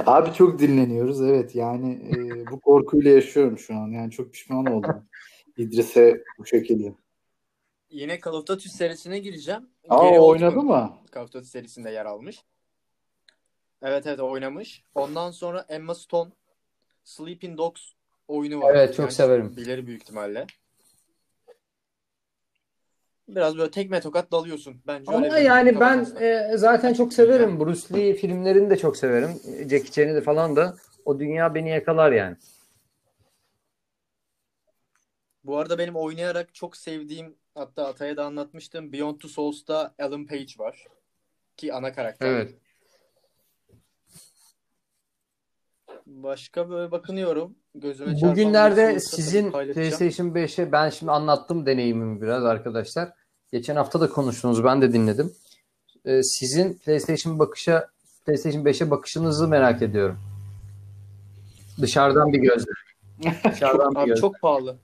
[0.06, 5.06] Abi çok dinleniyoruz evet yani e, bu korkuyla yaşıyorum şu an yani çok pişman oldum
[5.58, 6.94] İdris'e bu şekilde.
[7.90, 9.70] Yine Call of Duty serisine gireceğim.
[9.90, 10.94] Aa Oldman oynadı mı?
[11.16, 12.40] Call of Duty serisinde yer almış.
[13.86, 14.84] Evet evet oynamış.
[14.96, 16.32] Ondan sonra Emma Stone
[17.04, 17.82] Sleeping Dogs
[18.28, 18.76] oyunu var.
[18.76, 19.56] Evet, çok severim.
[19.58, 20.46] Bilir büyük ihtimalle.
[23.28, 24.82] Biraz böyle tekme tokat dalıyorsun.
[24.88, 27.60] Bence öyle Ama bir yani ben e, zaten çok severim.
[27.60, 29.30] Bruce Lee filmlerini de çok severim.
[29.70, 30.76] Jackie Chan'i de falan da.
[31.06, 32.36] O dünya beni yakalar yani.
[35.44, 38.94] Bu arada benim oynayarak çok sevdiğim hatta Atay'a da anlatmıştım.
[38.94, 40.86] Beyond Two Souls'ta Alan Page var.
[41.58, 42.28] Ki ana karakter.
[42.28, 42.65] Evet.
[46.08, 47.56] Başka böyle bakınıyorum.
[47.76, 49.52] Gözüme Bugünlerde sizin.
[49.52, 53.10] PlayStation 5'e ben şimdi anlattım deneyimimi biraz arkadaşlar.
[53.52, 55.34] Geçen hafta da konuştunuz ben de dinledim.
[56.06, 57.90] E, sizin PlayStation bakışa
[58.26, 60.20] PlayStation 5'e bakışınızı merak ediyorum.
[61.82, 62.72] Dışarıdan bir gözle.
[63.52, 64.22] Dışarıdan bir Abi gözle.
[64.22, 64.78] çok pahalı.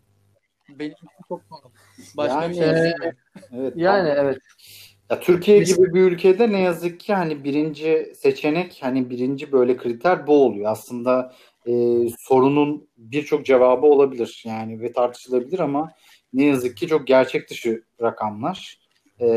[0.69, 1.72] Benim için çok pahalı.
[2.17, 3.15] Başka Yani- bir şey söyleyeyim.
[3.53, 3.74] Evet.
[3.76, 4.38] Yani evet.
[5.12, 9.78] Ya Türkiye Biz- gibi bir ülkede ne yazık ki hani birinci seçenek hani birinci böyle
[9.78, 10.72] kriter bu oluyor.
[10.72, 11.34] Aslında
[11.68, 11.72] e,
[12.20, 15.91] sorunun birçok cevabı olabilir yani ve tartışılabilir ama
[16.34, 18.80] ne yazık ki çok gerçek dışı rakamlar.
[19.22, 19.28] E,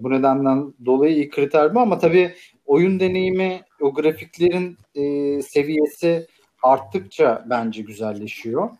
[0.00, 2.34] bu nedenden dolayı iyi kriter bu ama tabii
[2.66, 6.26] oyun deneyimi o grafiklerin e, seviyesi
[6.62, 8.70] arttıkça bence güzelleşiyor.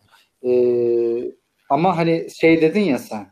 [0.45, 0.51] E,
[1.69, 3.30] ama hani şey dedin ya sen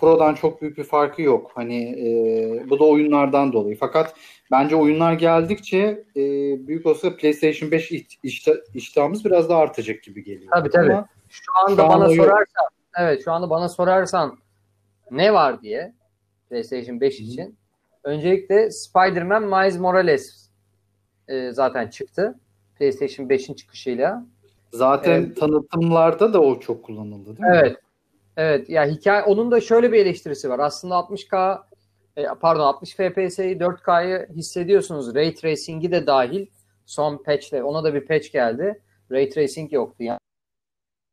[0.00, 1.50] Pro'dan çok büyük bir farkı yok.
[1.54, 3.76] Hani e, bu da oyunlardan dolayı.
[3.80, 4.14] Fakat
[4.50, 6.20] bence oyunlar geldikçe e,
[6.66, 10.50] büyük olsa PlayStation 5 iht- işta- iştahımız biraz daha artacak gibi geliyor.
[10.52, 10.92] Tabii, tabii.
[10.92, 12.24] Ama Şu anda Şu an bana o yok.
[12.26, 12.64] sorarsan
[12.98, 14.38] evet şu anda bana sorarsan
[15.10, 15.92] ne var diye
[16.50, 17.22] PlayStation 5 Hı.
[17.22, 17.56] için
[18.04, 20.48] öncelikle Spider-Man Miles Morales
[21.28, 22.38] e, zaten çıktı.
[22.78, 24.26] PlayStation 5'in çıkışıyla.
[24.72, 25.36] zaten Evet.
[25.40, 27.46] tanıtımlarda da o çok kullanıldı değil mi?
[27.62, 27.76] Evet.
[28.36, 28.70] Evet.
[28.70, 30.58] Ya hikaye onun da şöyle bir eleştirisi var.
[30.58, 31.62] Aslında 60K
[32.16, 35.14] e, pardon 60 FPS'yi 4K'yı hissediyorsunuz.
[35.14, 36.46] Ray Tracing'i de dahil.
[36.86, 38.80] Son patch'le ona da bir patch geldi.
[39.10, 40.18] Ray Tracing yoktu yani.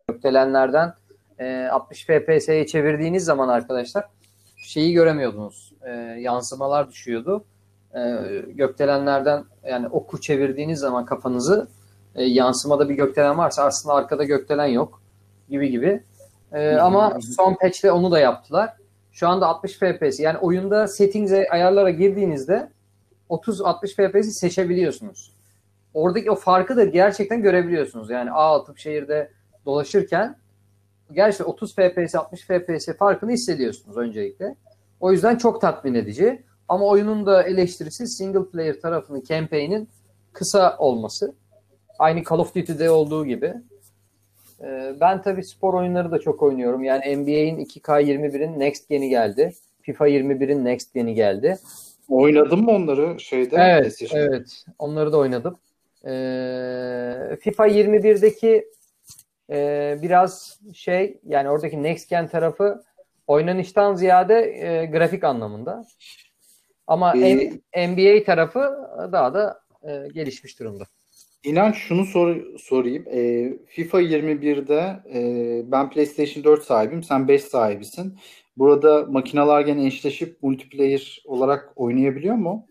[0.08, 0.94] Gökdelenlerden
[1.40, 4.06] e, 60 FPS'ye çevirdiğiniz zaman arkadaşlar
[4.58, 5.74] şeyi göremiyordunuz.
[5.82, 7.46] E, yansımalar düşüyordu.
[7.96, 8.00] E,
[8.48, 11.68] gökdelenlerden yani oku çevirdiğiniz zaman kafanızı
[12.16, 15.02] e, yansımada bir gökdelen varsa aslında arkada gökdelen yok
[15.50, 16.04] gibi gibi.
[16.54, 18.74] Ee, ama son patch'te onu da yaptılar.
[19.12, 22.70] Şu anda 60 FPS yani oyunda settings'e ayarlara girdiğinizde
[23.30, 25.34] 30-60 FPS'i seçebiliyorsunuz.
[25.94, 28.10] Oradaki o farkı da gerçekten görebiliyorsunuz.
[28.10, 29.32] Yani A atıp şehirde
[29.66, 30.36] dolaşırken
[31.12, 34.56] gerçekten 30 FPS 60 FPS farkını hissediyorsunuz öncelikle.
[35.00, 36.44] O yüzden çok tatmin edici.
[36.68, 39.90] Ama oyunun da eleştirisi single player tarafının campaign'in
[40.34, 41.34] kısa olması.
[42.00, 43.54] Aynı Call of Duty'de olduğu gibi.
[44.64, 46.84] Ee, Ben tabii spor oyunları da çok oynuyorum.
[46.84, 49.54] Yani NBA'in 2K21'in Next Gen'i geldi.
[49.82, 51.58] FIFA 21'in Next Gen'i geldi.
[52.10, 53.56] Oynadın mı onları şeyde?
[53.60, 54.66] Evet, evet.
[54.80, 55.58] Onları da oynadım.
[56.06, 58.68] Ee, FIFA 21'deki
[59.52, 62.84] e, biraz şey yani oradaki next gen tarafı
[63.28, 65.86] oynanıştan ziyade e, grafik anlamında.
[66.88, 68.60] Ama Ee, NBA tarafı
[69.12, 70.84] daha da e, gelişmiş durumda.
[71.44, 73.06] İnan şunu sor, sorayım.
[73.08, 78.18] Ee, FIFA 21'de e, ben PlayStation 4 sahibim, sen 5 sahibisin.
[78.58, 82.68] Burada makineler gene eşleşip multiplayer olarak oynayabiliyor mu?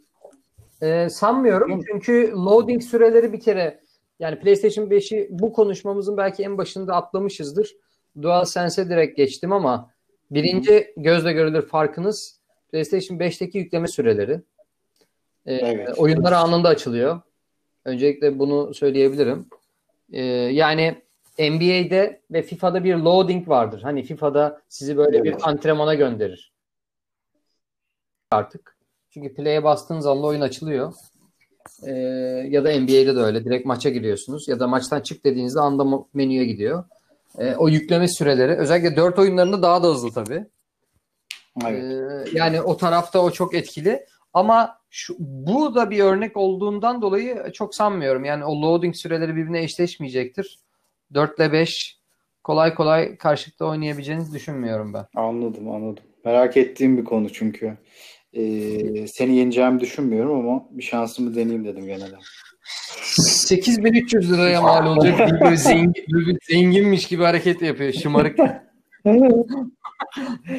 [0.82, 1.82] Ee, sanmıyorum mi?
[1.92, 3.80] çünkü loading süreleri bir kere
[4.20, 7.76] yani PlayStation 5'i bu konuşmamızın belki en başında atlamışızdır.
[8.22, 9.90] DualSense'e direkt geçtim ama
[10.30, 12.40] birinci gözle görülür farkınız
[12.72, 14.40] PlayStation 5'teki yükleme süreleri.
[15.46, 15.98] Evet.
[15.98, 17.20] Oyunlar anında açılıyor.
[17.86, 19.46] Öncelikle bunu söyleyebilirim.
[20.12, 21.02] Ee, yani
[21.38, 23.82] NBA'de ve FIFA'da bir loading vardır.
[23.82, 25.26] Hani FIFA'da sizi böyle Evet.
[25.26, 26.52] bir antrenmana gönderir.
[28.30, 28.76] Artık.
[29.10, 30.92] Çünkü play'e bastığınız anda oyun açılıyor.
[31.86, 31.92] Ee,
[32.50, 33.44] ya da NBA'de de öyle.
[33.44, 34.48] Direkt maça giriyorsunuz.
[34.48, 36.84] Ya da maçtan çık dediğinizde anda menüye gidiyor.
[37.38, 40.46] Ee, o yükleme süreleri özellikle 4 oyunlarında daha da hızlı tabii.
[41.66, 41.84] Evet.
[41.84, 44.06] Ee, yani o tarafta o çok etkili.
[44.34, 48.24] Ama şu, bu da bir örnek olduğundan dolayı çok sanmıyorum.
[48.24, 50.58] Yani o loading süreleri birbirine eşleşmeyecektir.
[51.14, 51.98] 4 ile 5
[52.44, 55.06] kolay kolay karşılıklı oynayabileceğinizi düşünmüyorum ben.
[55.14, 56.04] Anladım, anladım.
[56.24, 57.76] Merak ettiğim bir konu çünkü.
[58.32, 62.16] Ee, seni yeneceğimi düşünmüyorum ama bir şansımı deneyeyim dedim gene de.
[63.02, 68.38] 8300 liraya mal olacak bir böyle zengin, böyle zenginmiş gibi hareket yapıyor şımarık.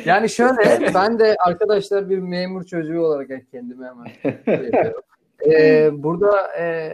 [0.05, 4.11] Yani şöyle ben de arkadaşlar bir memur çocuğu olarak kendime hemen.
[5.45, 6.93] Ee, burada e,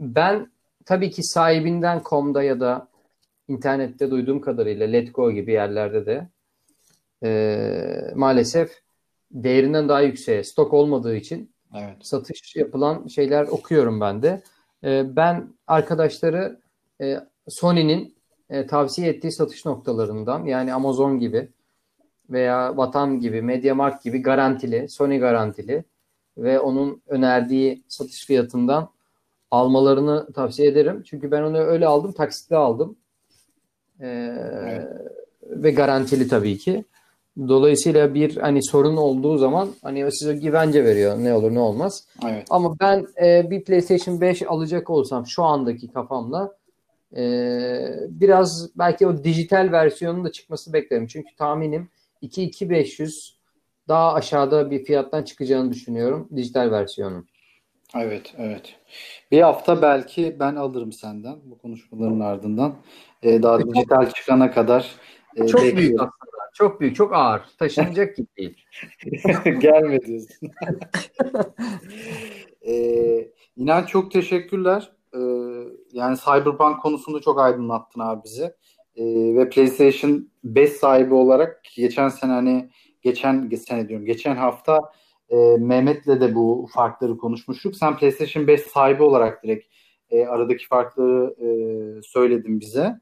[0.00, 0.52] ben
[0.84, 2.88] tabii ki sahibinden com'da ya da
[3.48, 6.28] internette duyduğum kadarıyla Letgo gibi yerlerde de
[7.24, 8.82] e, maalesef
[9.30, 11.96] değerinden daha yükseğe stok olmadığı için Evet.
[12.00, 14.42] satış yapılan şeyler okuyorum ben de.
[14.84, 16.60] E, ben arkadaşları
[17.00, 17.16] e,
[17.48, 18.17] Sony'nin
[18.50, 21.48] e, tavsiye ettiği satış noktalarından yani Amazon gibi
[22.30, 25.84] veya Vatan gibi, MediaMarkt gibi garantili, Sony garantili
[26.38, 28.88] ve onun önerdiği satış fiyatından
[29.50, 31.02] almalarını tavsiye ederim.
[31.06, 32.96] Çünkü ben onu öyle aldım, taksitle aldım.
[34.00, 34.28] E,
[35.42, 36.84] Ve garantili tabii ki.
[37.48, 42.06] Dolayısıyla bir hani sorun olduğu zaman hani size güvence veriyor ne olur ne olmaz.
[42.28, 42.46] Evet.
[42.50, 46.57] Ama ben e, bir PlayStation 5 alacak olsam şu andaki kafamla
[47.16, 47.22] e,
[48.08, 51.06] biraz belki o dijital versiyonun da çıkması beklerim.
[51.06, 51.88] Çünkü tahminim
[52.22, 53.34] 2-2500
[53.88, 57.28] daha aşağıda bir fiyattan çıkacağını düşünüyorum dijital versiyonun.
[57.96, 58.76] Evet, evet.
[59.30, 62.74] Bir hafta belki ben alırım senden bu konuşmaların ardından.
[63.22, 64.94] Ee, daha dijital çıkana kadar
[65.36, 65.98] e, Çok büyük bekliyorum.
[65.98, 66.38] aslında.
[66.54, 67.42] Çok büyük, çok ağır.
[67.58, 68.64] Taşınacak gibi değil.
[69.60, 70.50] Gelme diyorsun.
[72.66, 74.92] ee, İnan çok teşekkürler.
[75.98, 78.44] Yani Cyberpunk konusunda çok aydınlattın abi bizi.
[78.96, 79.04] Ee,
[79.36, 82.70] ve PlayStation 5 sahibi olarak geçen sene hani
[83.02, 84.80] geçen sene diyorum geçen hafta
[85.28, 87.76] e, Mehmet'le de bu farkları konuşmuştuk.
[87.76, 89.66] Sen PlayStation 5 sahibi olarak direkt
[90.10, 91.48] e, aradaki farkları e,
[92.02, 93.00] söyledin bize.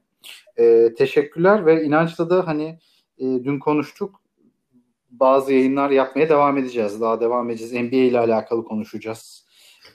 [0.57, 2.79] E, teşekkürler ve inançla da hani
[3.17, 4.21] e, dün konuştuk
[5.09, 7.01] bazı yayınlar yapmaya devam edeceğiz.
[7.01, 7.73] Daha devam edeceğiz.
[7.73, 9.46] NBA ile alakalı konuşacağız.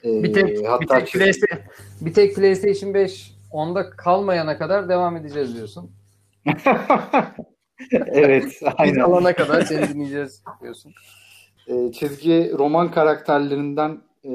[0.05, 1.59] Ee, Bir tek, bir hatta tek, PlayStation,
[2.01, 5.91] bir tek PlayStation 5 onda kalmayana kadar devam edeceğiz diyorsun.
[7.91, 8.99] evet, Biz aynen.
[8.99, 10.93] alana kadar seni dinleyeceğiz diyorsun.
[11.67, 14.31] Ee, çizgi roman karakterlerinden e,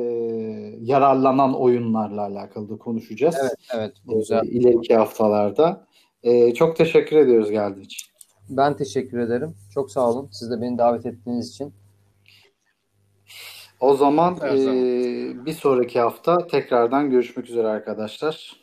[0.80, 3.36] yararlanan oyunlarla alakalı da konuşacağız.
[3.40, 3.92] Evet, evet.
[4.08, 4.42] Ee, güzel.
[4.44, 5.86] ileriki haftalarda.
[6.22, 8.08] Ee, çok teşekkür ediyoruz geldiğin için.
[8.48, 9.54] Ben teşekkür ederim.
[9.74, 10.28] Çok sağ olun.
[10.32, 11.72] Siz de beni davet ettiğiniz için.
[13.80, 14.76] O zaman Her zaman.
[14.76, 18.56] e, bir sonraki hafta tekrardan görüşmek üzere arkadaşlar.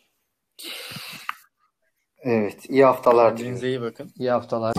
[2.19, 3.65] Evet, iyi haftalar diliyorum.
[3.65, 4.11] İyi bakın.
[4.19, 4.73] İyi haftalar.